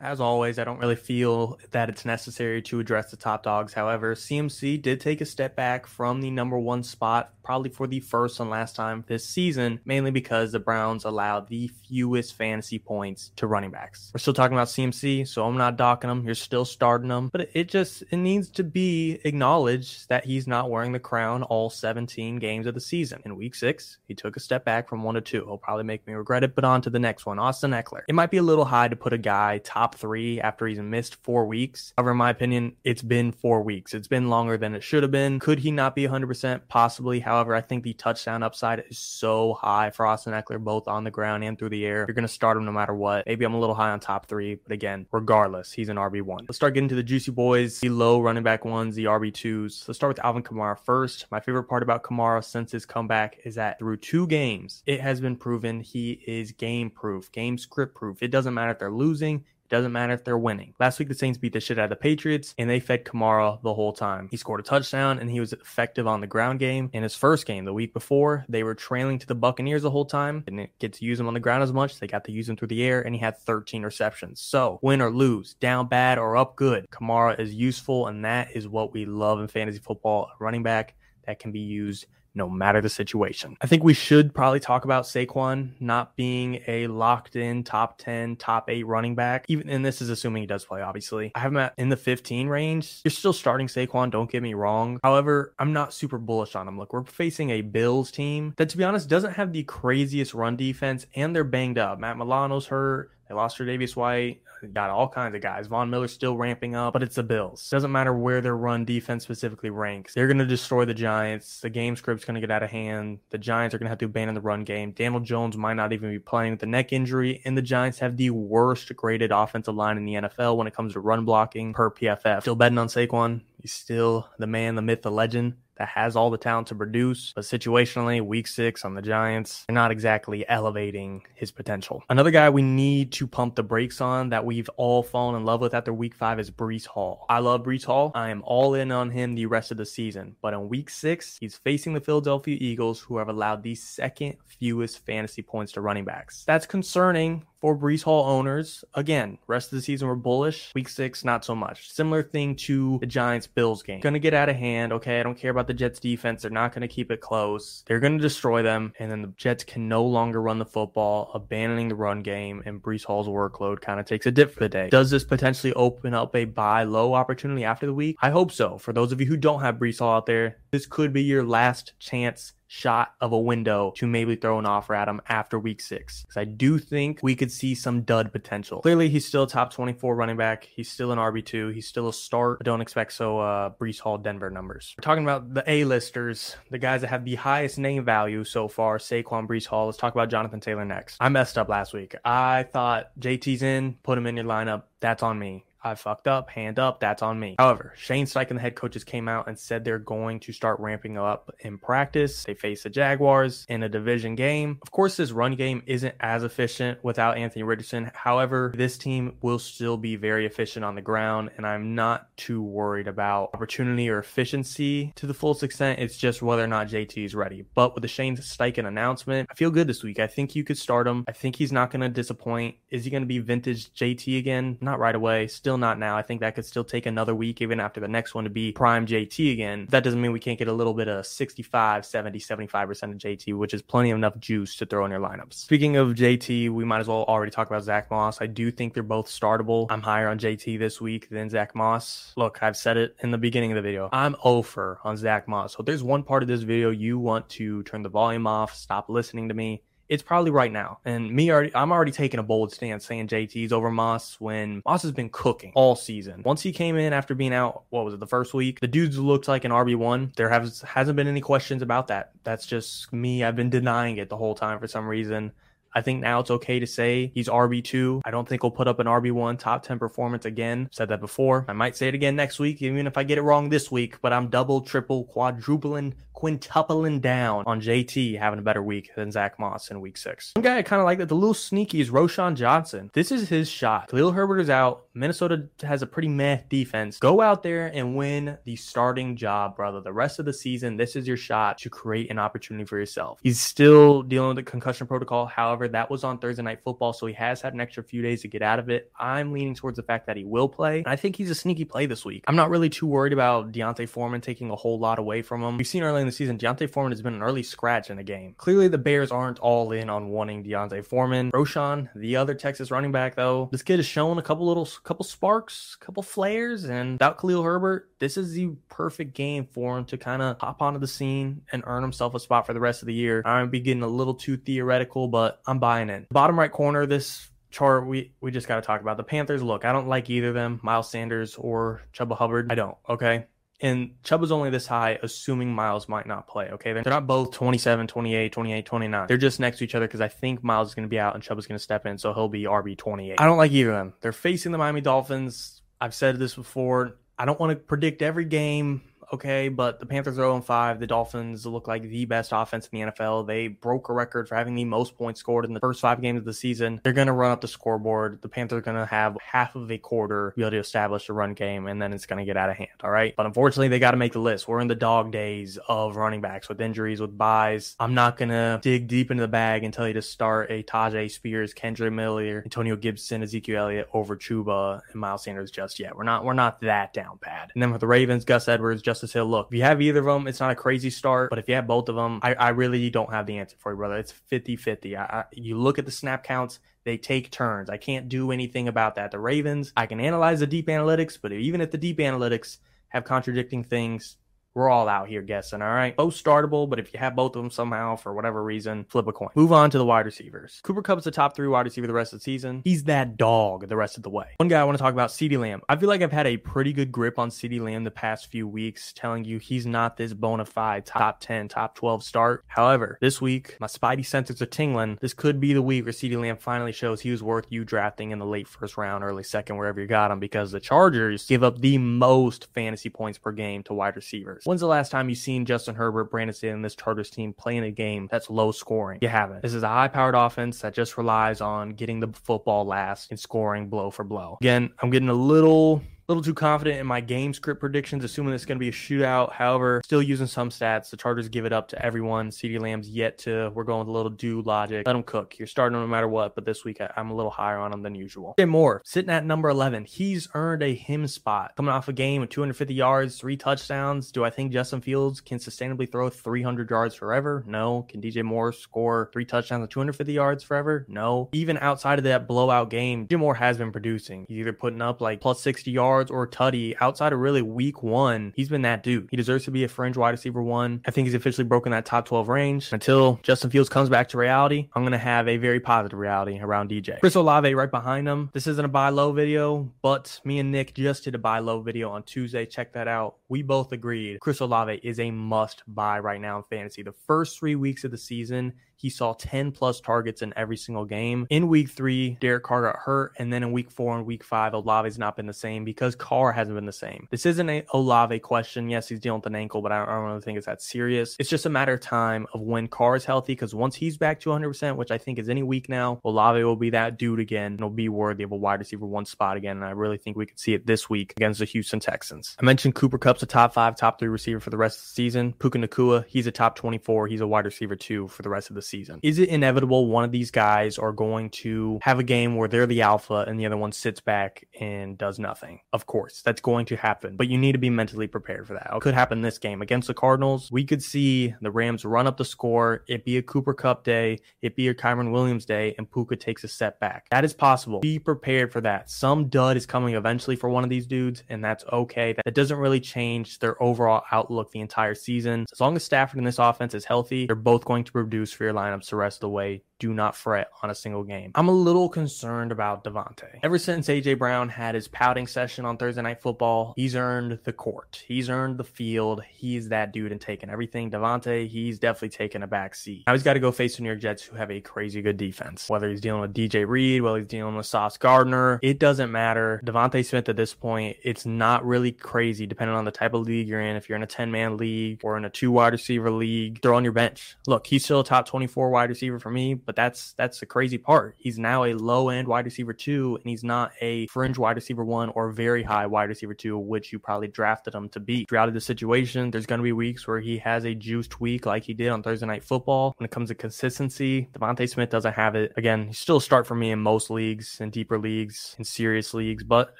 As 0.00 0.20
always, 0.20 0.60
I 0.60 0.64
don't 0.64 0.78
really 0.78 0.96
feel 0.96 1.58
that 1.72 1.88
it's 1.88 2.04
necessary 2.04 2.62
to 2.62 2.78
address 2.78 3.10
the 3.10 3.16
top 3.16 3.42
dogs. 3.42 3.72
However, 3.72 4.14
CMC 4.14 4.80
did 4.80 5.00
take 5.00 5.20
a 5.22 5.24
step 5.24 5.56
back 5.56 5.86
from 5.86 6.20
the 6.20 6.30
number 6.30 6.58
one 6.58 6.84
spot, 6.84 7.33
probably 7.44 7.70
for 7.70 7.86
the 7.86 8.00
first 8.00 8.40
and 8.40 8.50
last 8.50 8.74
time 8.74 9.04
this 9.06 9.24
season, 9.28 9.80
mainly 9.84 10.10
because 10.10 10.52
the 10.52 10.58
Browns 10.58 11.04
allowed 11.04 11.48
the 11.48 11.68
fewest 11.88 12.34
fantasy 12.34 12.78
points 12.78 13.30
to 13.36 13.46
running 13.46 13.70
backs. 13.70 14.10
We're 14.14 14.18
still 14.18 14.34
talking 14.34 14.56
about 14.56 14.68
CMC, 14.68 15.28
so 15.28 15.44
I'm 15.44 15.56
not 15.56 15.76
docking 15.76 16.10
him. 16.10 16.24
You're 16.24 16.34
still 16.34 16.64
starting 16.64 17.10
him, 17.10 17.28
but 17.28 17.50
it 17.52 17.68
just 17.68 18.02
it 18.10 18.16
needs 18.16 18.48
to 18.50 18.64
be 18.64 19.20
acknowledged 19.24 20.08
that 20.08 20.24
he's 20.24 20.46
not 20.46 20.70
wearing 20.70 20.92
the 20.92 20.98
crown 20.98 21.42
all 21.44 21.70
17 21.70 22.38
games 22.38 22.66
of 22.66 22.74
the 22.74 22.80
season. 22.80 23.20
In 23.24 23.36
week 23.36 23.54
six, 23.54 23.98
he 24.08 24.14
took 24.14 24.36
a 24.36 24.40
step 24.40 24.64
back 24.64 24.88
from 24.88 25.02
one 25.02 25.14
to 25.14 25.20
two. 25.20 25.44
He'll 25.44 25.58
probably 25.58 25.84
make 25.84 26.06
me 26.06 26.14
regret 26.14 26.44
it, 26.44 26.54
but 26.54 26.64
on 26.64 26.80
to 26.82 26.90
the 26.90 26.98
next 26.98 27.26
one. 27.26 27.38
Austin 27.38 27.72
Ekeler. 27.72 28.02
It 28.08 28.14
might 28.14 28.30
be 28.30 28.38
a 28.38 28.42
little 28.42 28.64
high 28.64 28.88
to 28.88 28.96
put 28.96 29.12
a 29.12 29.18
guy 29.18 29.58
top 29.58 29.94
three 29.94 30.40
after 30.40 30.66
he's 30.66 30.78
missed 30.78 31.16
four 31.16 31.46
weeks. 31.46 31.92
However, 31.96 32.12
in 32.12 32.16
my 32.16 32.30
opinion, 32.30 32.76
it's 32.84 33.02
been 33.02 33.32
four 33.32 33.62
weeks. 33.62 33.94
It's 33.94 34.08
been 34.08 34.28
longer 34.28 34.56
than 34.56 34.74
it 34.74 34.82
should 34.82 35.02
have 35.02 35.12
been. 35.12 35.38
Could 35.38 35.60
he 35.60 35.70
not 35.70 35.94
be 35.94 36.06
100%? 36.06 36.62
Possibly. 36.68 37.20
However, 37.34 37.56
I 37.56 37.62
think 37.62 37.82
the 37.82 37.94
touchdown 37.94 38.44
upside 38.44 38.84
is 38.88 38.96
so 38.96 39.54
high 39.54 39.90
for 39.90 40.06
Austin 40.06 40.34
Ekeler 40.34 40.62
both 40.62 40.86
on 40.86 41.02
the 41.02 41.10
ground 41.10 41.42
and 41.42 41.58
through 41.58 41.70
the 41.70 41.84
air. 41.84 42.04
You're 42.06 42.14
going 42.14 42.22
to 42.22 42.28
start 42.28 42.56
him 42.56 42.64
no 42.64 42.70
matter 42.70 42.94
what. 42.94 43.26
Maybe 43.26 43.44
I'm 43.44 43.54
a 43.54 43.58
little 43.58 43.74
high 43.74 43.90
on 43.90 43.98
top 43.98 44.26
three, 44.26 44.54
but 44.54 44.70
again, 44.70 45.06
regardless, 45.10 45.72
he's 45.72 45.88
an 45.88 45.96
RB1. 45.96 46.42
Let's 46.42 46.54
start 46.54 46.74
getting 46.74 46.88
to 46.90 46.94
the 46.94 47.02
juicy 47.02 47.32
boys, 47.32 47.80
the 47.80 47.88
low 47.88 48.20
running 48.20 48.44
back 48.44 48.64
ones, 48.64 48.94
the 48.94 49.06
RB2s. 49.06 49.88
Let's 49.88 49.98
start 49.98 50.10
with 50.10 50.24
Alvin 50.24 50.44
Kamara 50.44 50.78
first. 50.78 51.26
My 51.32 51.40
favorite 51.40 51.64
part 51.64 51.82
about 51.82 52.04
Kamara 52.04 52.44
since 52.44 52.70
his 52.70 52.86
comeback 52.86 53.38
is 53.44 53.56
that 53.56 53.80
through 53.80 53.96
two 53.96 54.28
games, 54.28 54.84
it 54.86 55.00
has 55.00 55.20
been 55.20 55.34
proven 55.34 55.80
he 55.80 56.12
is 56.28 56.52
game 56.52 56.88
proof, 56.88 57.32
game 57.32 57.58
script 57.58 57.96
proof. 57.96 58.22
It 58.22 58.28
doesn't 58.28 58.54
matter 58.54 58.70
if 58.70 58.78
they're 58.78 58.92
losing, 58.92 59.44
it 59.64 59.70
doesn't 59.70 59.92
matter 59.92 60.12
if 60.12 60.24
they're 60.24 60.36
winning. 60.36 60.74
Last 60.78 60.98
week, 60.98 61.08
the 61.08 61.14
Saints 61.14 61.38
beat 61.38 61.54
the 61.54 61.60
shit 61.60 61.78
out 61.78 61.84
of 61.84 61.90
the 61.90 61.96
Patriots, 61.96 62.54
and 62.58 62.68
they 62.68 62.80
fed 62.80 63.04
Kamara 63.04 63.62
the 63.62 63.72
whole 63.72 63.94
time. 63.94 64.28
He 64.30 64.36
scored 64.36 64.60
a 64.60 64.62
touchdown, 64.62 65.18
and 65.18 65.30
he 65.30 65.40
was 65.40 65.54
effective 65.54 66.06
on 66.06 66.20
the 66.20 66.26
ground 66.26 66.58
game. 66.58 66.90
In 66.92 67.02
his 67.02 67.14
first 67.14 67.46
game, 67.46 67.64
the 67.64 67.72
week 67.72 67.94
before, 67.94 68.44
they 68.48 68.62
were 68.62 68.74
trailing 68.74 69.18
to 69.18 69.26
the 69.26 69.34
Buccaneers 69.34 69.82
the 69.82 69.90
whole 69.90 70.04
time. 70.04 70.40
Didn't 70.40 70.70
get 70.78 70.92
to 70.94 71.04
use 71.04 71.18
him 71.18 71.28
on 71.28 71.34
the 71.34 71.40
ground 71.40 71.62
as 71.62 71.72
much. 71.72 71.98
They 71.98 72.06
got 72.06 72.24
to 72.24 72.32
use 72.32 72.48
him 72.48 72.56
through 72.56 72.68
the 72.68 72.84
air, 72.84 73.00
and 73.00 73.14
he 73.14 73.20
had 73.20 73.38
13 73.38 73.82
receptions. 73.82 74.40
So, 74.42 74.78
win 74.82 75.00
or 75.00 75.10
lose, 75.10 75.54
down 75.54 75.88
bad 75.88 76.18
or 76.18 76.36
up 76.36 76.56
good, 76.56 76.86
Kamara 76.90 77.40
is 77.40 77.54
useful, 77.54 78.08
and 78.08 78.24
that 78.24 78.54
is 78.54 78.68
what 78.68 78.92
we 78.92 79.06
love 79.06 79.40
in 79.40 79.48
fantasy 79.48 79.78
football. 79.78 80.24
A 80.24 80.44
running 80.44 80.62
back 80.62 80.94
that 81.26 81.38
can 81.38 81.52
be 81.52 81.60
used 81.60 82.06
no 82.34 82.48
matter 82.48 82.80
the 82.80 82.88
situation. 82.88 83.56
I 83.60 83.66
think 83.66 83.82
we 83.82 83.94
should 83.94 84.34
probably 84.34 84.60
talk 84.60 84.84
about 84.84 85.04
Saquon 85.04 85.70
not 85.80 86.16
being 86.16 86.62
a 86.66 86.86
locked 86.88 87.36
in 87.36 87.64
top 87.64 87.98
10, 87.98 88.36
top 88.36 88.68
eight 88.68 88.86
running 88.86 89.14
back. 89.14 89.46
Even 89.48 89.68
and 89.68 89.84
this 89.84 90.02
is 90.02 90.10
assuming 90.10 90.42
he 90.42 90.46
does 90.46 90.64
play, 90.64 90.82
obviously. 90.82 91.32
I 91.34 91.40
have 91.40 91.52
him 91.52 91.58
at 91.58 91.74
in 91.78 91.88
the 91.88 91.96
15 91.96 92.48
range. 92.48 93.00
You're 93.04 93.10
still 93.10 93.32
starting 93.32 93.66
Saquon, 93.66 94.10
don't 94.10 94.30
get 94.30 94.42
me 94.42 94.54
wrong. 94.54 94.98
However, 95.02 95.54
I'm 95.58 95.72
not 95.72 95.94
super 95.94 96.18
bullish 96.18 96.54
on 96.54 96.68
him. 96.68 96.78
Look, 96.78 96.92
we're 96.92 97.04
facing 97.04 97.50
a 97.50 97.62
Bills 97.62 98.10
team 98.10 98.54
that 98.56 98.68
to 98.70 98.76
be 98.76 98.84
honest 98.84 99.08
doesn't 99.08 99.34
have 99.34 99.52
the 99.52 99.62
craziest 99.64 100.34
run 100.34 100.56
defense 100.56 101.06
and 101.14 101.34
they're 101.34 101.44
banged 101.44 101.78
up. 101.78 101.98
Matt 101.98 102.16
Milano's 102.16 102.66
hurt. 102.66 103.10
They 103.34 103.40
lost 103.40 103.58
Tre'Davious 103.58 103.96
White 103.96 104.40
got 104.72 104.90
all 104.90 105.08
kinds 105.08 105.34
of 105.34 105.42
guys. 105.42 105.66
Von 105.66 105.90
Miller's 105.90 106.12
still 106.12 106.36
ramping 106.36 106.76
up, 106.76 106.92
but 106.92 107.02
it's 107.02 107.16
the 107.16 107.22
Bills. 107.22 107.68
Doesn't 107.68 107.90
matter 107.90 108.14
where 108.14 108.40
their 108.40 108.56
run 108.56 108.84
defense 108.84 109.24
specifically 109.24 109.70
ranks. 109.70 110.14
They're 110.14 110.26
going 110.26 110.38
to 110.38 110.46
destroy 110.46 110.84
the 110.84 110.94
Giants. 110.94 111.60
The 111.60 111.70
game 111.70 111.96
script's 111.96 112.24
going 112.24 112.36
to 112.36 112.40
get 112.40 112.50
out 112.50 112.62
of 112.62 112.70
hand. 112.70 113.18
The 113.30 113.38
Giants 113.38 113.74
are 113.74 113.78
going 113.78 113.86
to 113.86 113.90
have 113.90 113.98
to 113.98 114.04
abandon 114.06 114.34
the 114.34 114.40
run 114.40 114.64
game. 114.64 114.92
Daniel 114.92 115.20
Jones 115.20 115.56
might 115.56 115.74
not 115.74 115.92
even 115.92 116.10
be 116.10 116.18
playing 116.18 116.52
with 116.52 116.60
the 116.60 116.66
neck 116.66 116.92
injury, 116.92 117.42
and 117.44 117.58
the 117.58 117.62
Giants 117.62 117.98
have 117.98 118.16
the 118.16 118.30
worst 118.30 118.94
graded 118.96 119.32
offensive 119.32 119.74
line 119.74 119.96
in 119.96 120.04
the 120.04 120.14
NFL 120.14 120.56
when 120.56 120.66
it 120.66 120.74
comes 120.74 120.92
to 120.92 121.00
run 121.00 121.24
blocking 121.24 121.72
per 121.72 121.90
PFF. 121.90 122.42
Still 122.42 122.54
betting 122.54 122.78
on 122.78 122.88
Saquon. 122.88 123.42
He's 123.64 123.72
still 123.72 124.28
the 124.38 124.46
man, 124.46 124.74
the 124.74 124.82
myth, 124.82 125.00
the 125.00 125.10
legend 125.10 125.54
that 125.78 125.88
has 125.88 126.16
all 126.16 126.30
the 126.30 126.36
talent 126.36 126.68
to 126.68 126.74
produce, 126.74 127.32
but 127.34 127.44
situationally, 127.44 128.20
week 128.20 128.46
six 128.46 128.84
on 128.84 128.94
the 128.94 129.00
Giants, 129.00 129.64
they're 129.66 129.74
not 129.74 129.90
exactly 129.90 130.46
elevating 130.48 131.22
his 131.34 131.50
potential. 131.50 132.04
Another 132.10 132.30
guy 132.30 132.50
we 132.50 132.60
need 132.60 133.10
to 133.12 133.26
pump 133.26 133.54
the 133.54 133.62
brakes 133.62 134.02
on 134.02 134.28
that 134.28 134.44
we've 134.44 134.68
all 134.76 135.02
fallen 135.02 135.34
in 135.34 135.46
love 135.46 135.62
with 135.62 135.72
after 135.72 135.94
week 135.94 136.14
five 136.14 136.38
is 136.38 136.50
Breece 136.50 136.86
Hall. 136.86 137.24
I 137.30 137.38
love 137.38 137.62
Breece 137.62 137.84
Hall. 137.84 138.12
I 138.14 138.28
am 138.28 138.42
all 138.44 138.74
in 138.74 138.92
on 138.92 139.10
him 139.10 139.34
the 139.34 139.46
rest 139.46 139.70
of 139.70 139.78
the 139.78 139.86
season, 139.86 140.36
but 140.42 140.52
in 140.52 140.68
week 140.68 140.90
six, 140.90 141.38
he's 141.40 141.56
facing 141.56 141.94
the 141.94 142.00
Philadelphia 142.00 142.58
Eagles, 142.60 143.00
who 143.00 143.16
have 143.16 143.28
allowed 143.28 143.62
the 143.62 143.74
second 143.74 144.36
fewest 144.46 145.04
fantasy 145.06 145.40
points 145.40 145.72
to 145.72 145.80
running 145.80 146.04
backs. 146.04 146.44
That's 146.44 146.66
concerning 146.66 147.46
for 147.64 147.74
Breece 147.74 148.02
Hall 148.02 148.26
owners. 148.28 148.84
Again, 148.92 149.38
rest 149.46 149.72
of 149.72 149.76
the 149.78 149.82
season 149.82 150.06
we're 150.06 150.16
bullish. 150.16 150.70
Week 150.74 150.86
six, 150.86 151.24
not 151.24 151.46
so 151.46 151.54
much. 151.54 151.90
Similar 151.90 152.22
thing 152.22 152.56
to 152.56 152.98
the 152.98 153.06
Giants 153.06 153.46
Bills 153.46 153.82
game. 153.82 154.00
Gonna 154.00 154.18
get 154.18 154.34
out 154.34 154.50
of 154.50 154.56
hand. 154.56 154.92
Okay, 154.92 155.18
I 155.18 155.22
don't 155.22 155.38
care 155.38 155.50
about 155.50 155.66
the 155.66 155.72
Jets 155.72 155.98
defense. 155.98 156.42
They're 156.42 156.50
not 156.50 156.74
gonna 156.74 156.88
keep 156.88 157.10
it 157.10 157.22
close. 157.22 157.82
They're 157.86 158.00
gonna 158.00 158.18
destroy 158.18 158.62
them, 158.62 158.92
and 158.98 159.10
then 159.10 159.22
the 159.22 159.32
Jets 159.38 159.64
can 159.64 159.88
no 159.88 160.04
longer 160.04 160.42
run 160.42 160.58
the 160.58 160.66
football, 160.66 161.30
abandoning 161.32 161.88
the 161.88 161.94
run 161.94 162.20
game, 162.20 162.62
and 162.66 162.82
Breece 162.82 163.04
Hall's 163.04 163.28
workload 163.28 163.80
kind 163.80 163.98
of 163.98 164.04
takes 164.04 164.26
a 164.26 164.30
dip 164.30 164.52
for 164.52 164.60
the 164.60 164.68
day. 164.68 164.90
Does 164.90 165.08
this 165.08 165.24
potentially 165.24 165.72
open 165.72 166.12
up 166.12 166.36
a 166.36 166.44
buy 166.44 166.84
low 166.84 167.14
opportunity 167.14 167.64
after 167.64 167.86
the 167.86 167.94
week? 167.94 168.16
I 168.20 168.28
hope 168.28 168.52
so. 168.52 168.76
For 168.76 168.92
those 168.92 169.10
of 169.10 169.22
you 169.22 169.26
who 169.26 169.38
don't 169.38 169.62
have 169.62 169.76
Breece 169.76 170.00
Hall 170.00 170.14
out 170.14 170.26
there, 170.26 170.58
this 170.70 170.84
could 170.84 171.14
be 171.14 171.22
your 171.22 171.42
last 171.42 171.94
chance 171.98 172.52
shot 172.74 173.14
of 173.20 173.30
a 173.30 173.38
window 173.38 173.92
to 173.96 174.06
maybe 174.06 174.34
throw 174.34 174.58
an 174.58 174.66
offer 174.66 174.94
at 174.94 175.08
him 175.08 175.20
after 175.28 175.58
week 175.58 175.80
six. 175.80 176.22
Because 176.22 176.36
I 176.36 176.44
do 176.44 176.78
think 176.78 177.20
we 177.22 177.36
could 177.36 177.52
see 177.52 177.74
some 177.74 178.02
dud 178.02 178.32
potential. 178.32 178.80
Clearly, 178.80 179.08
he's 179.08 179.24
still 179.24 179.44
a 179.44 179.48
top 179.48 179.72
24 179.72 180.16
running 180.16 180.36
back. 180.36 180.68
He's 180.74 180.90
still 180.90 181.12
an 181.12 181.18
RB2. 181.18 181.72
He's 181.72 181.86
still 181.86 182.08
a 182.08 182.12
start. 182.12 182.58
I 182.60 182.64
don't 182.64 182.80
expect 182.80 183.12
so 183.12 183.38
uh, 183.38 183.70
Breece 183.70 184.00
Hall 184.00 184.18
Denver 184.18 184.50
numbers. 184.50 184.94
We're 184.98 185.02
talking 185.02 185.22
about 185.22 185.54
the 185.54 185.62
A-listers, 185.70 186.56
the 186.70 186.78
guys 186.78 187.02
that 187.02 187.08
have 187.08 187.24
the 187.24 187.36
highest 187.36 187.78
name 187.78 188.04
value 188.04 188.42
so 188.42 188.66
far, 188.66 188.98
Saquon 188.98 189.46
Breece 189.46 189.66
Hall. 189.66 189.86
Let's 189.86 189.98
talk 189.98 190.12
about 190.12 190.28
Jonathan 190.28 190.58
Taylor 190.58 190.84
next. 190.84 191.16
I 191.20 191.28
messed 191.28 191.56
up 191.56 191.68
last 191.68 191.92
week. 191.92 192.16
I 192.24 192.64
thought 192.64 193.10
JT's 193.20 193.62
in, 193.62 193.98
put 194.02 194.18
him 194.18 194.26
in 194.26 194.36
your 194.36 194.46
lineup. 194.46 194.84
That's 194.98 195.22
on 195.22 195.38
me. 195.38 195.64
I 195.84 195.94
fucked 195.94 196.26
up, 196.26 196.48
hand 196.48 196.78
up, 196.78 197.00
that's 197.00 197.22
on 197.22 197.38
me. 197.38 197.56
However, 197.58 197.92
Shane 197.96 198.26
Steichen, 198.26 198.54
the 198.54 198.60
head 198.60 198.74
coaches, 198.74 199.04
came 199.04 199.28
out 199.28 199.48
and 199.48 199.58
said 199.58 199.84
they're 199.84 199.98
going 199.98 200.40
to 200.40 200.52
start 200.52 200.80
ramping 200.80 201.18
up 201.18 201.54
in 201.60 201.78
practice. 201.78 202.44
They 202.44 202.54
face 202.54 202.82
the 202.82 202.90
Jaguars 202.90 203.66
in 203.68 203.82
a 203.82 203.88
division 203.88 204.34
game. 204.34 204.78
Of 204.82 204.90
course, 204.90 205.16
this 205.16 205.30
run 205.30 205.54
game 205.54 205.82
isn't 205.86 206.14
as 206.20 206.42
efficient 206.42 207.02
without 207.04 207.36
Anthony 207.36 207.62
Richardson. 207.62 208.10
However, 208.14 208.72
this 208.74 208.96
team 208.96 209.36
will 209.42 209.58
still 209.58 209.96
be 209.96 210.16
very 210.16 210.46
efficient 210.46 210.84
on 210.84 210.94
the 210.94 211.02
ground, 211.02 211.50
and 211.56 211.66
I'm 211.66 211.94
not 211.94 212.34
too 212.36 212.62
worried 212.62 213.08
about 213.08 213.50
opportunity 213.54 214.08
or 214.08 214.18
efficiency 214.18 215.12
to 215.16 215.26
the 215.26 215.34
fullest 215.34 215.62
extent. 215.62 215.98
It's 216.00 216.16
just 216.16 216.42
whether 216.42 216.64
or 216.64 216.68
not 216.68 216.88
JT 216.88 217.24
is 217.24 217.34
ready. 217.34 217.64
But 217.74 217.94
with 217.94 218.02
the 218.02 218.08
Shane 218.08 218.36
Steichen 218.36 218.86
announcement, 218.86 219.48
I 219.50 219.54
feel 219.54 219.70
good 219.70 219.86
this 219.86 220.02
week. 220.02 220.18
I 220.18 220.26
think 220.26 220.54
you 220.54 220.64
could 220.64 220.78
start 220.78 221.06
him. 221.06 221.24
I 221.28 221.32
think 221.32 221.56
he's 221.56 221.72
not 221.72 221.90
going 221.90 222.00
to 222.00 222.08
disappoint. 222.08 222.76
Is 222.90 223.04
he 223.04 223.10
going 223.10 223.22
to 223.22 223.26
be 223.26 223.38
vintage 223.38 223.92
JT 223.94 224.38
again? 224.38 224.78
Not 224.80 224.98
right 224.98 225.14
away. 225.14 225.46
Still 225.48 225.73
still 225.74 225.78
not 225.80 225.98
now. 225.98 226.16
I 226.16 226.22
think 226.22 226.40
that 226.40 226.54
could 226.54 226.64
still 226.64 226.84
take 226.84 227.04
another 227.06 227.34
week, 227.34 227.60
even 227.60 227.80
after 227.80 227.98
the 228.00 228.06
next 228.06 228.32
one, 228.32 228.44
to 228.44 228.50
be 228.50 228.70
prime 228.70 229.06
JT 229.06 229.52
again. 229.52 229.88
That 229.90 230.04
doesn't 230.04 230.20
mean 230.20 230.30
we 230.30 230.38
can't 230.38 230.56
get 230.58 230.68
a 230.68 230.72
little 230.72 230.94
bit 230.94 231.08
of 231.08 231.26
65, 231.26 232.06
70, 232.06 232.38
75% 232.38 233.02
of 233.02 233.18
JT, 233.18 233.58
which 233.58 233.74
is 233.74 233.82
plenty 233.82 234.12
of 234.12 234.16
enough 234.16 234.38
juice 234.38 234.76
to 234.76 234.86
throw 234.86 235.04
in 235.04 235.10
your 235.10 235.18
lineups. 235.18 235.54
Speaking 235.54 235.96
of 235.96 236.10
JT, 236.10 236.70
we 236.70 236.84
might 236.84 237.00
as 237.00 237.08
well 237.08 237.24
already 237.24 237.50
talk 237.50 237.66
about 237.66 237.82
Zack 237.82 238.08
Moss. 238.08 238.40
I 238.40 238.46
do 238.46 238.70
think 238.70 238.94
they're 238.94 239.02
both 239.02 239.26
startable. 239.26 239.86
I'm 239.90 240.02
higher 240.02 240.28
on 240.28 240.38
JT 240.38 240.78
this 240.78 241.00
week 241.00 241.28
than 241.28 241.50
Zack 241.50 241.74
Moss. 241.74 242.32
Look, 242.36 242.62
I've 242.62 242.76
said 242.76 242.96
it 242.96 243.16
in 243.24 243.32
the 243.32 243.38
beginning 243.38 243.72
of 243.72 243.76
the 243.76 243.82
video. 243.82 244.08
I'm 244.12 244.36
over 244.44 245.00
on 245.02 245.16
Zack 245.16 245.48
Moss. 245.48 245.74
So 245.76 245.82
there's 245.82 246.04
one 246.04 246.22
part 246.22 246.44
of 246.44 246.48
this 246.48 246.62
video 246.62 246.90
you 246.90 247.18
want 247.18 247.48
to 247.50 247.82
turn 247.82 248.02
the 248.02 248.08
volume 248.08 248.46
off, 248.46 248.76
stop 248.76 249.08
listening 249.08 249.48
to 249.48 249.54
me, 249.54 249.82
it's 250.08 250.22
probably 250.22 250.50
right 250.50 250.72
now. 250.72 250.98
And 251.04 251.30
me 251.30 251.50
already, 251.50 251.74
I'm 251.74 251.92
already 251.92 252.12
taking 252.12 252.40
a 252.40 252.42
bold 252.42 252.72
stance 252.72 253.06
saying 253.06 253.28
JT's 253.28 253.72
over 253.72 253.90
Moss 253.90 254.36
when 254.40 254.82
Moss 254.84 255.02
has 255.02 255.12
been 255.12 255.30
cooking 255.30 255.72
all 255.74 255.96
season. 255.96 256.42
Once 256.44 256.62
he 256.62 256.72
came 256.72 256.96
in 256.96 257.12
after 257.12 257.34
being 257.34 257.54
out, 257.54 257.84
what 257.90 258.04
was 258.04 258.14
it, 258.14 258.20
the 258.20 258.26
first 258.26 258.54
week? 258.54 258.80
The 258.80 258.86
dude's 258.86 259.18
looked 259.18 259.48
like 259.48 259.64
an 259.64 259.72
RB1. 259.72 260.36
There 260.36 260.50
has, 260.50 260.82
hasn't 260.82 261.16
been 261.16 261.28
any 261.28 261.40
questions 261.40 261.82
about 261.82 262.08
that. 262.08 262.32
That's 262.44 262.66
just 262.66 263.12
me. 263.12 263.44
I've 263.44 263.56
been 263.56 263.70
denying 263.70 264.18
it 264.18 264.28
the 264.28 264.36
whole 264.36 264.54
time 264.54 264.78
for 264.78 264.86
some 264.86 265.06
reason. 265.06 265.52
I 265.94 266.02
think 266.02 266.20
now 266.20 266.40
it's 266.40 266.50
okay 266.50 266.80
to 266.80 266.86
say 266.86 267.30
he's 267.34 267.48
RB2. 267.48 268.22
I 268.24 268.30
don't 268.30 268.48
think 268.48 268.62
he'll 268.62 268.70
put 268.70 268.88
up 268.88 268.98
an 268.98 269.06
RB1 269.06 269.58
top 269.58 269.82
10 269.82 269.98
performance 269.98 270.44
again. 270.44 270.88
Said 270.92 271.08
that 271.08 271.20
before. 271.20 271.64
I 271.68 271.72
might 271.72 271.96
say 271.96 272.08
it 272.08 272.14
again 272.14 272.36
next 272.36 272.58
week, 272.58 272.82
even 272.82 273.06
if 273.06 273.16
I 273.16 273.22
get 273.24 273.38
it 273.38 273.42
wrong 273.42 273.68
this 273.68 273.90
week, 273.90 274.20
but 274.20 274.32
I'm 274.32 274.48
double, 274.48 274.80
triple, 274.80 275.24
quadrupling 275.24 276.14
quintupling 276.34 277.20
down 277.20 277.64
on 277.66 277.80
JT 277.80 278.38
having 278.38 278.58
a 278.58 278.62
better 278.62 278.82
week 278.82 279.14
than 279.14 279.30
Zack 279.30 279.58
Moss 279.58 279.90
in 279.90 280.00
week 280.00 280.16
six. 280.16 280.52
One 280.56 280.64
guy 280.64 280.78
I 280.78 280.82
kind 280.82 281.00
of 281.00 281.06
like 281.06 281.18
that 281.18 281.28
the 281.28 281.34
little 281.34 281.54
sneaky 281.54 282.00
is 282.00 282.10
Roschon 282.10 282.54
Johnson. 282.54 283.10
This 283.14 283.32
is 283.32 283.48
his 283.48 283.68
shot. 283.68 284.08
Khalil 284.08 284.32
Herbert 284.32 284.60
is 284.60 284.70
out. 284.70 285.03
Minnesota 285.16 285.68
has 285.82 286.02
a 286.02 286.06
pretty 286.08 286.28
meh 286.28 286.60
defense. 286.68 287.18
Go 287.18 287.40
out 287.40 287.62
there 287.62 287.86
and 287.86 288.16
win 288.16 288.58
the 288.64 288.74
starting 288.74 289.36
job, 289.36 289.76
brother. 289.76 290.00
The 290.00 290.12
rest 290.12 290.40
of 290.40 290.44
the 290.44 290.52
season, 290.52 290.96
this 290.96 291.14
is 291.14 291.28
your 291.28 291.36
shot 291.36 291.78
to 291.78 291.90
create 291.90 292.32
an 292.32 292.40
opportunity 292.40 292.84
for 292.84 292.98
yourself. 292.98 293.38
He's 293.40 293.60
still 293.60 294.22
dealing 294.22 294.48
with 294.48 294.56
the 294.56 294.62
concussion 294.64 295.06
protocol. 295.06 295.46
However, 295.46 295.86
that 295.86 296.10
was 296.10 296.24
on 296.24 296.38
Thursday 296.38 296.62
night 296.62 296.82
football, 296.82 297.12
so 297.12 297.26
he 297.26 297.34
has 297.34 297.60
had 297.60 297.74
an 297.74 297.80
extra 297.80 298.02
few 298.02 298.22
days 298.22 298.42
to 298.42 298.48
get 298.48 298.60
out 298.60 298.80
of 298.80 298.88
it. 298.90 299.12
I'm 299.16 299.52
leaning 299.52 299.76
towards 299.76 299.96
the 299.96 300.02
fact 300.02 300.26
that 300.26 300.36
he 300.36 300.44
will 300.44 300.68
play. 300.68 300.98
And 300.98 301.06
I 301.06 301.14
think 301.14 301.36
he's 301.36 301.50
a 301.50 301.54
sneaky 301.54 301.84
play 301.84 302.06
this 302.06 302.24
week. 302.24 302.42
I'm 302.48 302.56
not 302.56 302.70
really 302.70 302.90
too 302.90 303.06
worried 303.06 303.32
about 303.32 303.70
D'Onta 303.70 304.08
Foreman 304.08 304.40
taking 304.40 304.70
a 304.70 304.76
whole 304.76 304.98
lot 304.98 305.20
away 305.20 305.42
from 305.42 305.62
him. 305.62 305.76
We've 305.76 305.86
seen 305.86 306.02
early 306.02 306.22
in 306.22 306.26
the 306.26 306.32
season, 306.32 306.56
D'Onta 306.56 306.90
Foreman 306.90 307.12
has 307.12 307.22
been 307.22 307.34
an 307.34 307.42
early 307.42 307.62
scratch 307.62 308.10
in 308.10 308.16
the 308.16 308.24
game. 308.24 308.54
Clearly, 308.58 308.88
the 308.88 308.98
Bears 308.98 309.30
aren't 309.30 309.60
all 309.60 309.92
in 309.92 310.10
on 310.10 310.30
wanting 310.30 310.64
D'Onta 310.64 311.04
Foreman. 311.04 311.52
Roschon, 311.52 312.08
the 312.16 312.34
other 312.34 312.54
Texas 312.54 312.90
running 312.90 313.12
back, 313.12 313.36
though, 313.36 313.68
this 313.70 313.82
kid 313.82 314.00
has 314.00 314.06
shown 314.06 314.38
a 314.38 314.42
couple 314.42 314.66
little, 314.66 314.88
couple 315.04 315.24
sparks, 315.24 315.96
couple 316.00 316.22
flares, 316.22 316.84
and 316.84 317.12
without 317.12 317.38
Khalil 317.38 317.62
Herbert, 317.62 318.10
this 318.18 318.36
is 318.36 318.54
the 318.54 318.70
perfect 318.88 319.34
game 319.34 319.68
for 319.70 319.98
him 319.98 320.04
to 320.06 320.16
kind 320.16 320.42
of 320.42 320.58
hop 320.58 320.82
onto 320.82 320.98
the 320.98 321.06
scene 321.06 321.62
and 321.70 321.84
earn 321.86 322.02
himself 322.02 322.34
a 322.34 322.40
spot 322.40 322.66
for 322.66 322.72
the 322.72 322.80
rest 322.80 323.02
of 323.02 323.06
the 323.06 323.14
year. 323.14 323.42
I 323.44 323.62
might 323.62 323.70
be 323.70 323.80
getting 323.80 324.02
a 324.02 324.08
little 324.08 324.34
too 324.34 324.56
theoretical, 324.56 325.28
but 325.28 325.60
I'm 325.66 325.78
buying 325.78 326.10
it. 326.10 326.26
Bottom 326.30 326.58
right 326.58 326.72
corner, 326.72 327.02
of 327.02 327.10
this 327.10 327.48
chart 327.70 328.06
we 328.06 328.32
we 328.40 328.52
just 328.52 328.68
got 328.68 328.76
to 328.76 328.82
talk 328.82 329.00
about 329.00 329.16
the 329.16 329.24
Panthers. 329.24 329.62
Look, 329.62 329.84
I 329.84 329.92
don't 329.92 330.08
like 330.08 330.30
either 330.30 330.48
of 330.48 330.54
them, 330.54 330.80
Miles 330.82 331.10
Sanders 331.10 331.56
or 331.56 332.02
Chuba 332.12 332.36
Hubbard. 332.36 332.70
I 332.70 332.74
don't. 332.74 332.96
Okay, 333.08 333.46
and 333.80 334.12
Chubb 334.22 334.40
Chuba's 334.40 334.52
only 334.52 334.70
this 334.70 334.86
high, 334.86 335.18
assuming 335.22 335.74
Miles 335.74 336.08
might 336.08 336.26
not 336.26 336.46
play. 336.46 336.70
Okay. 336.70 336.92
They're 336.92 337.02
not 337.06 337.26
both 337.26 337.50
27, 337.52 338.06
28, 338.06 338.52
28, 338.52 338.86
29. 338.86 339.26
They're 339.26 339.36
just 339.36 339.60
next 339.60 339.78
to 339.78 339.84
each 339.84 339.94
other 339.94 340.06
because 340.06 340.20
I 340.20 340.28
think 340.28 340.62
Miles 340.62 340.88
is 340.88 340.94
going 340.94 341.04
to 341.04 341.08
be 341.08 341.18
out 341.18 341.34
and 341.34 341.42
Chuba's 341.42 341.66
going 341.66 341.78
to 341.78 341.82
step 341.82 342.06
in. 342.06 342.18
So 342.18 342.32
he'll 342.32 342.48
be 342.48 342.64
RB 342.64 342.96
28. 342.96 343.40
I 343.40 343.44
don't 343.44 343.58
like 343.58 343.72
either 343.72 343.90
of 343.90 343.96
them. 343.96 344.14
They're 344.20 344.32
facing 344.32 344.72
the 344.72 344.78
Miami 344.78 345.00
Dolphins. 345.00 345.82
I've 346.00 346.14
said 346.14 346.38
this 346.38 346.54
before. 346.54 347.16
I 347.38 347.44
don't 347.44 347.58
want 347.58 347.70
to 347.70 347.76
predict 347.76 348.22
every 348.22 348.44
game 348.44 349.02
okay, 349.32 349.68
but 349.68 350.00
the 350.00 350.06
Panthers 350.06 350.38
are 350.38 350.42
0 350.42 350.60
5. 350.60 351.00
The 351.00 351.06
Dolphins 351.06 351.66
look 351.66 351.88
like 351.88 352.02
the 352.02 352.24
best 352.24 352.52
offense 352.52 352.88
in 352.90 353.00
the 353.00 353.12
NFL. 353.12 353.46
They 353.46 353.68
broke 353.68 354.08
a 354.08 354.12
record 354.12 354.48
for 354.48 354.54
having 354.54 354.74
the 354.74 354.84
most 354.84 355.16
points 355.16 355.40
scored 355.40 355.64
in 355.64 355.74
the 355.74 355.80
first 355.80 356.00
five 356.00 356.20
games 356.20 356.38
of 356.38 356.44
the 356.44 356.54
season. 356.54 357.00
They're 357.02 357.12
going 357.12 357.26
to 357.26 357.32
run 357.32 357.50
up 357.50 357.60
the 357.60 357.68
scoreboard. 357.68 358.40
The 358.42 358.48
Panthers 358.48 358.78
are 358.78 358.82
going 358.82 358.96
to 358.96 359.06
have 359.06 359.36
half 359.40 359.74
of 359.74 359.90
a 359.90 359.98
quarter 359.98 360.50
to 360.50 360.56
be 360.56 360.62
able 360.62 360.72
to 360.72 360.78
establish 360.78 361.28
a 361.28 361.32
run 361.32 361.54
game, 361.54 361.86
and 361.86 362.00
then 362.00 362.12
it's 362.12 362.26
going 362.26 362.38
to 362.38 362.44
get 362.44 362.56
out 362.56 362.70
of 362.70 362.76
hand. 362.76 362.90
All 363.02 363.10
right. 363.10 363.34
But 363.36 363.46
unfortunately, 363.46 363.88
they 363.88 363.98
got 363.98 364.12
to 364.12 364.16
make 364.16 364.32
the 364.32 364.40
list. 364.40 364.68
We're 364.68 364.80
in 364.80 364.88
the 364.88 364.94
dog 364.94 365.32
days 365.32 365.78
of 365.88 366.16
running 366.16 366.40
backs 366.40 366.68
with 366.68 366.80
injuries, 366.80 367.20
with 367.20 367.36
buys. 367.36 367.96
I'm 367.98 368.14
not 368.14 368.36
going 368.36 368.50
to 368.50 368.80
dig 368.82 369.08
deep 369.08 369.30
into 369.30 369.42
the 369.42 369.48
bag 369.48 369.84
and 369.84 369.92
tell 369.92 370.06
you 370.06 370.14
to 370.14 370.22
start 370.22 370.70
a 370.70 370.82
Tyjae 370.82 371.30
Spears, 371.30 371.74
Kendre 371.74 372.12
Miller, 372.12 372.62
Antonio 372.64 372.96
Gibson, 372.96 373.42
Ezekiel 373.42 373.84
Elliott 373.84 374.08
over 374.12 374.36
Chuba 374.36 375.02
and 375.10 375.20
Miles 375.20 375.44
Sanders 375.44 375.70
just 375.70 375.98
yet. 375.98 376.16
We're 376.16 376.24
not 376.24 376.44
we're 376.44 376.52
not 376.52 376.80
that 376.80 377.12
down 377.12 377.38
bad. 377.40 377.70
And 377.74 377.82
then 377.82 377.90
with 377.90 378.00
the 378.00 378.06
Ravens, 378.06 378.44
Gus 378.44 378.68
Edwards, 378.68 379.02
Justin 379.02 379.13
Justice 379.14 379.32
Hill. 379.32 379.46
Look, 379.46 379.68
if 379.68 379.76
you 379.76 379.82
have 379.82 380.02
either 380.02 380.18
of 380.18 380.24
them, 380.24 380.48
it's 380.48 380.58
not 380.58 380.72
a 380.72 380.74
crazy 380.74 381.08
start, 381.08 381.50
but 381.50 381.60
if 381.60 381.68
you 381.68 381.76
have 381.76 381.86
both 381.86 382.08
of 382.08 382.16
them, 382.16 382.40
I, 382.42 382.54
I 382.54 382.68
really 382.70 383.08
don't 383.10 383.30
have 383.30 383.46
the 383.46 383.58
answer 383.58 383.76
for 383.78 383.92
you, 383.92 383.96
brother. 383.96 384.16
It's 384.16 384.32
50 384.32 384.74
50. 384.76 385.16
you 385.52 385.78
look 385.78 386.00
at 386.00 386.04
the 386.04 386.10
snap 386.10 386.42
counts, 386.42 386.80
they 387.04 387.16
take 387.16 387.52
turns. 387.52 387.88
I 387.88 387.96
can't 387.96 388.28
do 388.28 388.50
anything 388.50 388.88
about 388.88 389.14
that. 389.14 389.30
The 389.30 389.38
Ravens, 389.38 389.92
I 389.96 390.06
can 390.06 390.18
analyze 390.18 390.60
the 390.60 390.66
deep 390.66 390.88
analytics, 390.88 391.38
but 391.40 391.52
even 391.52 391.80
if 391.80 391.92
the 391.92 391.98
deep 391.98 392.18
analytics 392.18 392.78
have 393.08 393.24
contradicting 393.24 393.84
things, 393.84 394.36
we're 394.74 394.90
all 394.90 395.08
out 395.08 395.28
here 395.28 395.42
guessing, 395.42 395.82
all 395.82 395.88
right? 395.88 396.16
Both 396.16 396.34
startable, 396.34 396.88
but 396.88 396.98
if 396.98 397.12
you 397.14 397.20
have 397.20 397.36
both 397.36 397.54
of 397.54 397.62
them 397.62 397.70
somehow 397.70 398.16
for 398.16 398.34
whatever 398.34 398.62
reason, 398.62 399.06
flip 399.08 399.26
a 399.28 399.32
coin. 399.32 399.50
Move 399.54 399.72
on 399.72 399.90
to 399.90 399.98
the 399.98 400.04
wide 400.04 400.26
receivers. 400.26 400.80
Cooper 400.82 401.02
Kupp's 401.02 401.24
the 401.24 401.30
top 401.30 401.54
three 401.54 401.68
wide 401.68 401.86
receiver 401.86 402.06
the 402.06 402.12
rest 402.12 402.32
of 402.32 402.40
the 402.40 402.42
season. 402.42 402.82
He's 402.84 403.04
that 403.04 403.36
dog 403.36 403.88
the 403.88 403.96
rest 403.96 404.16
of 404.16 404.24
the 404.24 404.30
way. 404.30 404.46
One 404.56 404.68
guy 404.68 404.80
I 404.80 404.84
want 404.84 404.98
to 404.98 405.02
talk 405.02 405.12
about, 405.12 405.30
CeeDee 405.30 405.58
Lamb. 405.58 405.82
I 405.88 405.96
feel 405.96 406.08
like 406.08 406.22
I've 406.22 406.32
had 406.32 406.46
a 406.46 406.56
pretty 406.56 406.92
good 406.92 407.12
grip 407.12 407.38
on 407.38 407.50
CeeDee 407.50 407.80
Lamb 407.80 408.02
the 408.02 408.10
past 408.10 408.48
few 408.48 408.66
weeks, 408.66 409.12
telling 409.12 409.44
you 409.44 409.58
he's 409.58 409.86
not 409.86 410.16
this 410.16 410.34
bona 410.34 410.64
fide 410.64 411.06
top 411.06 411.38
10, 411.40 411.68
top 411.68 411.94
12 411.94 412.24
start. 412.24 412.64
However, 412.66 413.18
this 413.20 413.40
week, 413.40 413.76
my 413.80 413.86
spidey 413.86 414.26
senses 414.26 414.60
are 414.60 414.66
tingling. 414.66 415.18
This 415.20 415.34
could 415.34 415.60
be 415.60 415.72
the 415.72 415.82
week 415.82 416.04
where 416.04 416.12
CeeDee 416.12 416.40
Lamb 416.40 416.56
finally 416.56 416.92
shows 416.92 417.20
he 417.20 417.30
was 417.30 417.42
worth 417.42 417.66
you 417.68 417.84
drafting 417.84 418.32
in 418.32 418.40
the 418.40 418.46
late 418.46 418.66
first 418.66 418.96
round, 418.96 419.22
early 419.22 419.44
second, 419.44 419.76
wherever 419.76 420.00
you 420.00 420.06
got 420.08 420.32
him, 420.32 420.40
because 420.40 420.72
the 420.72 420.80
Chargers 420.80 421.46
give 421.46 421.62
up 421.62 421.78
the 421.78 421.98
most 421.98 422.66
fantasy 422.74 423.08
points 423.08 423.38
per 423.38 423.52
game 423.52 423.84
to 423.84 423.94
wide 423.94 424.16
receivers. 424.16 424.63
When's 424.64 424.80
the 424.80 424.86
last 424.86 425.10
time 425.10 425.28
you've 425.28 425.38
seen 425.38 425.66
Justin 425.66 425.94
Herbert, 425.94 426.30
Brandon 426.30 426.54
Staley, 426.54 426.72
and 426.72 426.82
this 426.82 426.94
Chargers 426.94 427.28
team 427.28 427.52
playing 427.52 427.84
a 427.84 427.90
game 427.90 428.28
that's 428.30 428.48
low 428.48 428.72
scoring. 428.72 429.18
You 429.20 429.28
haven't. 429.28 429.60
This 429.60 429.74
is 429.74 429.82
a 429.82 429.88
high 429.88 430.08
powered 430.08 430.34
offense 430.34 430.80
that 430.80 430.94
just 430.94 431.18
relies 431.18 431.60
on 431.60 431.90
getting 431.90 432.18
the 432.18 432.28
football 432.28 432.86
last 432.86 433.30
and 433.30 433.38
scoring 433.38 433.88
blow 433.88 434.10
for 434.10 434.24
blow. 434.24 434.56
Again, 434.62 434.90
I'm 435.00 435.10
getting 435.10 435.28
a 435.28 435.34
little 435.34 436.02
little 436.28 436.42
too 436.42 436.54
confident 436.54 436.98
in 436.98 437.06
my 437.06 437.20
game 437.20 437.52
script 437.52 437.80
predictions, 437.80 438.24
assuming 438.24 438.54
it's 438.54 438.64
going 438.64 438.78
to 438.78 438.80
be 438.80 438.88
a 438.88 438.92
shootout. 438.92 439.52
However, 439.52 440.00
still 440.04 440.22
using 440.22 440.46
some 440.46 440.70
stats. 440.70 441.10
The 441.10 441.16
Chargers 441.16 441.48
give 441.48 441.64
it 441.64 441.72
up 441.72 441.88
to 441.88 442.04
everyone. 442.04 442.50
CeeDee 442.50 442.80
Lamb's 442.80 443.08
yet 443.08 443.38
to. 443.38 443.70
We're 443.74 443.84
going 443.84 444.00
with 444.00 444.08
a 444.08 444.12
little 444.12 444.30
do 444.30 444.62
logic. 444.62 445.06
Let 445.06 445.12
them 445.12 445.22
cook. 445.22 445.58
You're 445.58 445.68
starting 445.68 445.98
no 445.98 446.06
matter 446.06 446.28
what, 446.28 446.54
but 446.54 446.64
this 446.64 446.84
week 446.84 447.00
I, 447.00 447.10
am 447.16 447.30
a 447.30 447.34
little 447.34 447.50
higher 447.50 447.78
on 447.78 447.92
him 447.92 448.02
than 448.02 448.14
usual. 448.14 448.54
DJ 448.58 448.68
Moore 448.68 449.02
sitting 449.04 449.30
at 449.30 449.44
number 449.44 449.68
11. 449.68 450.04
He's 450.04 450.48
earned 450.54 450.82
a 450.82 450.94
him 450.94 451.26
spot 451.26 451.72
coming 451.76 451.92
off 451.92 452.08
a 452.08 452.12
game 452.12 452.40
with 452.40 452.50
250 452.50 452.94
yards, 452.94 453.38
three 453.38 453.56
touchdowns. 453.56 454.32
Do 454.32 454.44
I 454.44 454.50
think 454.50 454.72
Justin 454.72 455.00
Fields 455.00 455.40
can 455.40 455.58
sustainably 455.58 456.10
throw 456.10 456.30
300 456.30 456.88
yards 456.88 457.14
forever? 457.14 457.64
No. 457.66 458.06
Can 458.08 458.20
DJ 458.20 458.42
Moore 458.42 458.72
score 458.72 459.30
three 459.32 459.44
touchdowns 459.44 459.82
and 459.82 459.90
250 459.90 460.32
yards 460.32 460.64
forever? 460.64 461.04
No. 461.08 461.50
Even 461.52 461.78
outside 461.78 462.18
of 462.18 462.24
that 462.24 462.48
blowout 462.48 462.90
game, 462.90 463.26
Jim 463.28 463.40
Moore 463.40 463.54
has 463.54 463.78
been 463.78 463.92
producing. 463.92 464.46
He's 464.48 464.58
either 464.58 464.72
putting 464.72 465.02
up 465.02 465.20
like 465.20 465.40
plus 465.40 465.60
60 465.60 465.90
yards 465.90 466.13
or 466.22 466.46
Tutty 466.46 466.94
outside 467.00 467.32
of 467.32 467.38
really 467.38 467.62
week 467.62 468.02
one, 468.02 468.52
he's 468.56 468.68
been 468.68 468.82
that 468.82 469.02
dude. 469.02 469.28
He 469.30 469.36
deserves 469.36 469.64
to 469.64 469.70
be 469.70 469.84
a 469.84 469.88
fringe 469.88 470.16
wide 470.16 470.30
receiver 470.30 470.62
one. 470.62 471.00
I 471.06 471.10
think 471.10 471.26
he's 471.26 471.34
officially 471.34 471.64
broken 471.64 471.92
that 471.92 472.06
top 472.06 472.26
12 472.26 472.48
range. 472.48 472.92
Until 472.92 473.40
Justin 473.42 473.70
Fields 473.70 473.88
comes 473.88 474.08
back 474.08 474.28
to 474.28 474.38
reality, 474.38 474.88
I'm 474.94 475.02
going 475.02 475.12
to 475.12 475.18
have 475.18 475.48
a 475.48 475.56
very 475.56 475.80
positive 475.80 476.18
reality 476.18 476.58
around 476.60 476.90
DJ. 476.90 477.20
Chris 477.20 477.34
Olave 477.34 477.74
right 477.74 477.90
behind 477.90 478.26
him. 478.28 478.50
This 478.52 478.66
isn't 478.66 478.84
a 478.84 478.88
buy 478.88 479.08
low 479.08 479.32
video, 479.32 479.90
but 480.02 480.40
me 480.44 480.58
and 480.58 480.70
Nick 480.70 480.94
just 480.94 481.24
did 481.24 481.34
a 481.34 481.38
buy 481.38 481.58
low 481.58 481.80
video 481.80 482.10
on 482.10 482.22
Tuesday. 482.22 482.66
Check 482.66 482.92
that 482.94 483.08
out. 483.08 483.36
We 483.48 483.62
both 483.62 483.92
agreed 483.92 484.40
Chris 484.40 484.60
Olave 484.60 485.00
is 485.02 485.20
a 485.20 485.30
must 485.30 485.82
buy 485.86 486.18
right 486.18 486.40
now 486.40 486.58
in 486.58 486.62
fantasy. 486.64 487.02
The 487.02 487.12
first 487.26 487.58
three 487.58 487.76
weeks 487.76 488.04
of 488.04 488.10
the 488.10 488.18
season, 488.18 488.74
he 488.96 489.10
saw 489.10 489.32
10 489.34 489.72
plus 489.72 490.00
targets 490.00 490.42
in 490.42 490.52
every 490.56 490.76
single 490.76 491.04
game. 491.04 491.46
In 491.50 491.68
week 491.68 491.90
three, 491.90 492.36
Derek 492.40 492.64
Carr 492.64 492.82
got 492.82 492.96
hurt. 492.96 493.32
And 493.38 493.52
then 493.52 493.62
in 493.62 493.72
week 493.72 493.90
four 493.90 494.16
and 494.16 494.26
week 494.26 494.44
five, 494.44 494.74
Olave's 494.74 495.18
not 495.18 495.36
been 495.36 495.46
the 495.46 495.52
same 495.52 495.84
because 495.84 496.14
Carr 496.14 496.52
hasn't 496.52 496.74
been 496.74 496.86
the 496.86 496.92
same. 496.92 497.28
This 497.30 497.46
isn't 497.46 497.68
a 497.68 497.84
Olave 497.92 498.38
question. 498.40 498.88
Yes, 498.88 499.08
he's 499.08 499.20
dealing 499.20 499.40
with 499.40 499.46
an 499.46 499.54
ankle, 499.54 499.82
but 499.82 499.92
I 499.92 499.98
don't, 499.98 500.08
I 500.08 500.14
don't 500.14 500.24
really 500.24 500.40
think 500.40 500.58
it's 500.58 500.66
that 500.66 500.82
serious. 500.82 501.36
It's 501.38 501.50
just 501.50 501.66
a 501.66 501.70
matter 501.70 501.94
of 501.94 502.00
time 502.00 502.46
of 502.54 502.60
when 502.60 502.88
Carr 502.88 503.16
is 503.16 503.24
healthy 503.24 503.52
because 503.52 503.74
once 503.74 503.94
he's 503.94 504.16
back 504.16 504.40
to 504.40 504.50
100%, 504.50 504.96
which 504.96 505.10
I 505.10 505.18
think 505.18 505.38
is 505.38 505.48
any 505.48 505.62
week 505.62 505.88
now, 505.88 506.20
Olave 506.24 506.62
will 506.62 506.76
be 506.76 506.90
that 506.90 507.18
dude 507.18 507.40
again 507.40 507.72
and 507.72 507.80
will 507.80 507.90
be 507.90 508.08
worthy 508.08 508.44
of 508.44 508.52
a 508.52 508.56
wide 508.56 508.80
receiver 508.80 509.06
one 509.06 509.24
spot 509.24 509.56
again. 509.56 509.76
And 509.76 509.84
I 509.84 509.90
really 509.90 510.18
think 510.18 510.36
we 510.36 510.46
could 510.46 510.58
see 510.58 510.74
it 510.74 510.86
this 510.86 511.08
week 511.10 511.32
against 511.36 511.58
the 511.60 511.66
Houston 511.66 512.00
Texans. 512.00 512.56
I 512.58 512.64
mentioned 512.64 512.94
Cooper 512.94 513.18
Kupp's 513.18 513.42
a 513.42 513.46
top 513.46 513.74
five, 513.74 513.96
top 513.96 514.18
three 514.18 514.28
receiver 514.28 514.60
for 514.60 514.70
the 514.70 514.76
rest 514.76 514.98
of 514.98 515.04
the 515.04 515.10
season. 515.10 515.52
Puka 515.58 515.78
Nacua, 515.78 516.24
he's 516.26 516.46
a 516.46 516.52
top 516.52 516.76
24. 516.76 517.28
He's 517.28 517.40
a 517.40 517.46
wide 517.46 517.64
receiver 517.64 517.96
two 517.96 518.28
for 518.28 518.42
the 518.42 518.48
rest 518.48 518.70
of 518.70 518.76
the 518.76 518.82
season. 518.82 518.93
Is 519.22 519.38
it 519.38 519.48
inevitable 519.48 520.06
one 520.06 520.24
of 520.24 520.32
these 520.32 520.50
guys 520.50 520.98
are 520.98 521.12
going 521.12 521.50
to 521.50 521.98
have 522.02 522.18
a 522.18 522.22
game 522.22 522.56
where 522.56 522.68
they're 522.68 522.86
the 522.86 523.02
alpha 523.02 523.44
and 523.46 523.58
the 523.58 523.66
other 523.66 523.76
one 523.76 523.92
sits 523.92 524.20
back 524.20 524.66
and 524.80 525.18
does 525.18 525.38
nothing? 525.38 525.80
Of 525.92 526.06
course, 526.06 526.42
that's 526.42 526.60
going 526.60 526.86
to 526.86 526.96
happen, 526.96 527.36
but 527.36 527.48
you 527.48 527.58
need 527.58 527.72
to 527.72 527.78
be 527.78 527.90
mentally 527.90 528.26
prepared 528.26 528.66
for 528.66 528.74
that. 528.74 528.90
It 528.94 529.02
could 529.02 529.14
happen 529.14 529.40
this 529.40 529.58
game 529.58 529.82
against 529.82 530.08
the 530.08 530.14
Cardinals. 530.14 530.70
We 530.70 530.84
could 530.84 531.02
see 531.02 531.54
the 531.60 531.70
Rams 531.70 532.04
run 532.04 532.26
up 532.26 532.36
the 532.36 532.44
score, 532.44 533.04
it 533.08 533.24
be 533.24 533.36
a 533.36 533.42
Cooper 533.42 533.74
Kupp 533.74 534.04
day, 534.04 534.38
it 534.62 534.76
be 534.76 534.88
a 534.88 534.94
Kyren 534.94 535.32
Williams 535.32 535.64
day, 535.64 535.94
and 535.98 536.10
Puka 536.10 536.36
takes 536.36 536.64
a 536.64 536.68
step 536.68 537.00
back. 537.00 537.26
That 537.30 537.44
is 537.44 537.54
possible. 537.54 538.00
Be 538.00 538.18
prepared 538.18 538.72
for 538.72 538.80
that. 538.82 539.10
Some 539.10 539.48
dud 539.48 539.76
is 539.76 539.86
coming 539.86 540.14
eventually 540.14 540.56
for 540.56 540.68
one 540.68 540.84
of 540.84 540.90
these 540.90 541.06
dudes, 541.06 541.42
and 541.48 541.64
that's 541.64 541.84
okay. 541.92 542.34
That 542.44 542.54
doesn't 542.54 542.78
really 542.78 543.00
change 543.00 543.58
their 543.58 543.82
overall 543.82 544.22
outlook 544.30 544.70
the 544.70 544.80
entire 544.80 545.14
season. 545.14 545.66
As 545.72 545.80
long 545.80 545.96
as 545.96 546.04
Stafford 546.04 546.38
in 546.38 546.44
this 546.44 546.58
offense 546.58 546.94
is 546.94 547.04
healthy, 547.04 547.46
they're 547.46 547.56
both 547.56 547.84
going 547.84 548.04
to 548.04 548.12
produce 548.12 548.52
for 548.52 548.64
your 548.64 548.72
lineups 548.74 549.10
the 549.10 549.16
rest 549.16 549.36
of 549.38 549.40
the 549.40 549.48
way 549.50 549.82
do 549.98 550.12
not 550.12 550.36
fret 550.36 550.68
on 550.82 550.90
a 550.90 550.94
single 550.94 551.24
game. 551.24 551.52
I'm 551.54 551.68
a 551.68 551.72
little 551.72 552.08
concerned 552.08 552.72
about 552.72 553.04
DeVonta. 553.04 553.60
Ever 553.62 553.78
since 553.78 554.08
AJ 554.08 554.38
Brown 554.38 554.68
had 554.68 554.94
his 554.94 555.08
pouting 555.08 555.46
session 555.46 555.84
on 555.84 555.96
Thursday 555.96 556.22
Night 556.22 556.40
Football, 556.40 556.94
he's 556.96 557.14
earned 557.14 557.58
the 557.64 557.72
court. 557.72 558.22
He's 558.26 558.50
earned 558.50 558.78
the 558.78 558.84
field. 558.84 559.42
He's 559.48 559.88
that 559.88 560.12
dude 560.12 560.32
and 560.32 560.40
taking 560.40 560.70
everything. 560.70 561.10
DeVonta, 561.10 561.66
he's 561.68 561.98
definitely 561.98 562.30
taken 562.30 562.62
a 562.62 562.66
back 562.66 562.94
seat. 562.94 563.24
Now 563.26 563.32
he's 563.32 563.42
got 563.42 563.54
to 563.54 563.60
go 563.60 563.72
face 563.72 563.96
the 563.96 564.02
New 564.02 564.08
York 564.08 564.20
Jets, 564.20 564.42
who 564.42 564.56
have 564.56 564.70
a 564.70 564.80
crazy 564.80 565.22
good 565.22 565.36
defense. 565.36 565.88
Whether 565.88 566.10
he's 566.10 566.20
dealing 566.20 566.40
with 566.40 566.54
DJ 566.54 566.86
Reed, 566.86 567.22
whether 567.22 567.38
he's 567.38 567.46
dealing 567.46 567.76
with 567.76 567.86
Sauce 567.86 568.16
Gardner, 568.16 568.80
it 568.82 568.98
doesn't 568.98 569.30
matter. 569.30 569.80
DeVonta 569.84 570.24
Smith 570.24 570.48
at 570.48 570.56
this 570.56 570.74
point, 570.74 571.16
it's 571.22 571.46
not 571.46 571.84
really 571.84 572.12
crazy 572.12 572.66
depending 572.66 572.96
on 572.96 573.04
the 573.04 573.10
type 573.10 573.34
of 573.34 573.42
league 573.42 573.68
you're 573.68 573.80
in. 573.80 573.96
If 573.96 574.08
you're 574.08 574.16
in 574.16 574.22
a 574.22 574.26
10 574.26 574.50
man 574.50 574.76
league 574.76 575.20
or 575.22 575.36
in 575.36 575.44
a 575.44 575.50
two 575.50 575.70
wide 575.70 575.92
receiver 575.92 576.30
league, 576.30 576.82
throw 576.82 576.96
on 576.96 577.04
your 577.04 577.12
bench. 577.12 577.56
Look, 577.66 577.86
he's 577.86 578.04
still 578.04 578.20
a 578.20 578.24
top 578.24 578.46
24 578.46 578.90
wide 578.90 579.10
receiver 579.10 579.38
for 579.38 579.50
me, 579.50 579.74
but 579.84 579.96
that's 579.96 580.32
that's 580.34 580.60
the 580.60 580.66
crazy 580.66 580.98
part. 580.98 581.34
He's 581.38 581.58
now 581.58 581.84
a 581.84 581.94
low 581.94 582.28
end 582.28 582.48
wide 582.48 582.64
receiver 582.64 582.92
two, 582.92 583.38
and 583.40 583.48
he's 583.48 583.64
not 583.64 583.92
a 584.00 584.26
fringe 584.28 584.58
wide 584.58 584.76
receiver 584.76 585.04
one 585.04 585.30
or 585.30 585.50
very 585.50 585.82
high 585.82 586.06
wide 586.06 586.28
receiver 586.28 586.54
two, 586.54 586.78
which 586.78 587.12
you 587.12 587.18
probably 587.18 587.48
drafted 587.48 587.94
him 587.94 588.08
to 588.10 588.20
be. 588.20 588.44
Throughout 588.44 588.72
the 588.72 588.80
situation, 588.80 589.50
there's 589.50 589.66
going 589.66 589.78
to 589.78 589.84
be 589.84 589.92
weeks 589.92 590.26
where 590.26 590.40
he 590.40 590.58
has 590.58 590.84
a 590.84 590.94
juiced 590.94 591.40
week 591.40 591.66
like 591.66 591.84
he 591.84 591.94
did 591.94 592.08
on 592.08 592.22
Thursday 592.22 592.46
Night 592.46 592.64
Football. 592.64 593.14
When 593.18 593.24
it 593.24 593.30
comes 593.30 593.48
to 593.50 593.54
consistency, 593.54 594.48
DeVonta 594.52 594.88
Smith 594.88 595.10
doesn't 595.10 595.34
have 595.34 595.54
it. 595.54 595.72
Again, 595.76 596.08
he 596.08 596.14
still 596.14 596.36
a 596.36 596.40
start 596.40 596.66
for 596.66 596.74
me 596.74 596.90
in 596.90 596.98
most 596.98 597.30
leagues, 597.30 597.78
and 597.80 597.92
deeper 597.92 598.18
leagues, 598.18 598.74
and 598.78 598.86
serious 598.86 599.34
leagues. 599.34 599.62
But 599.62 599.94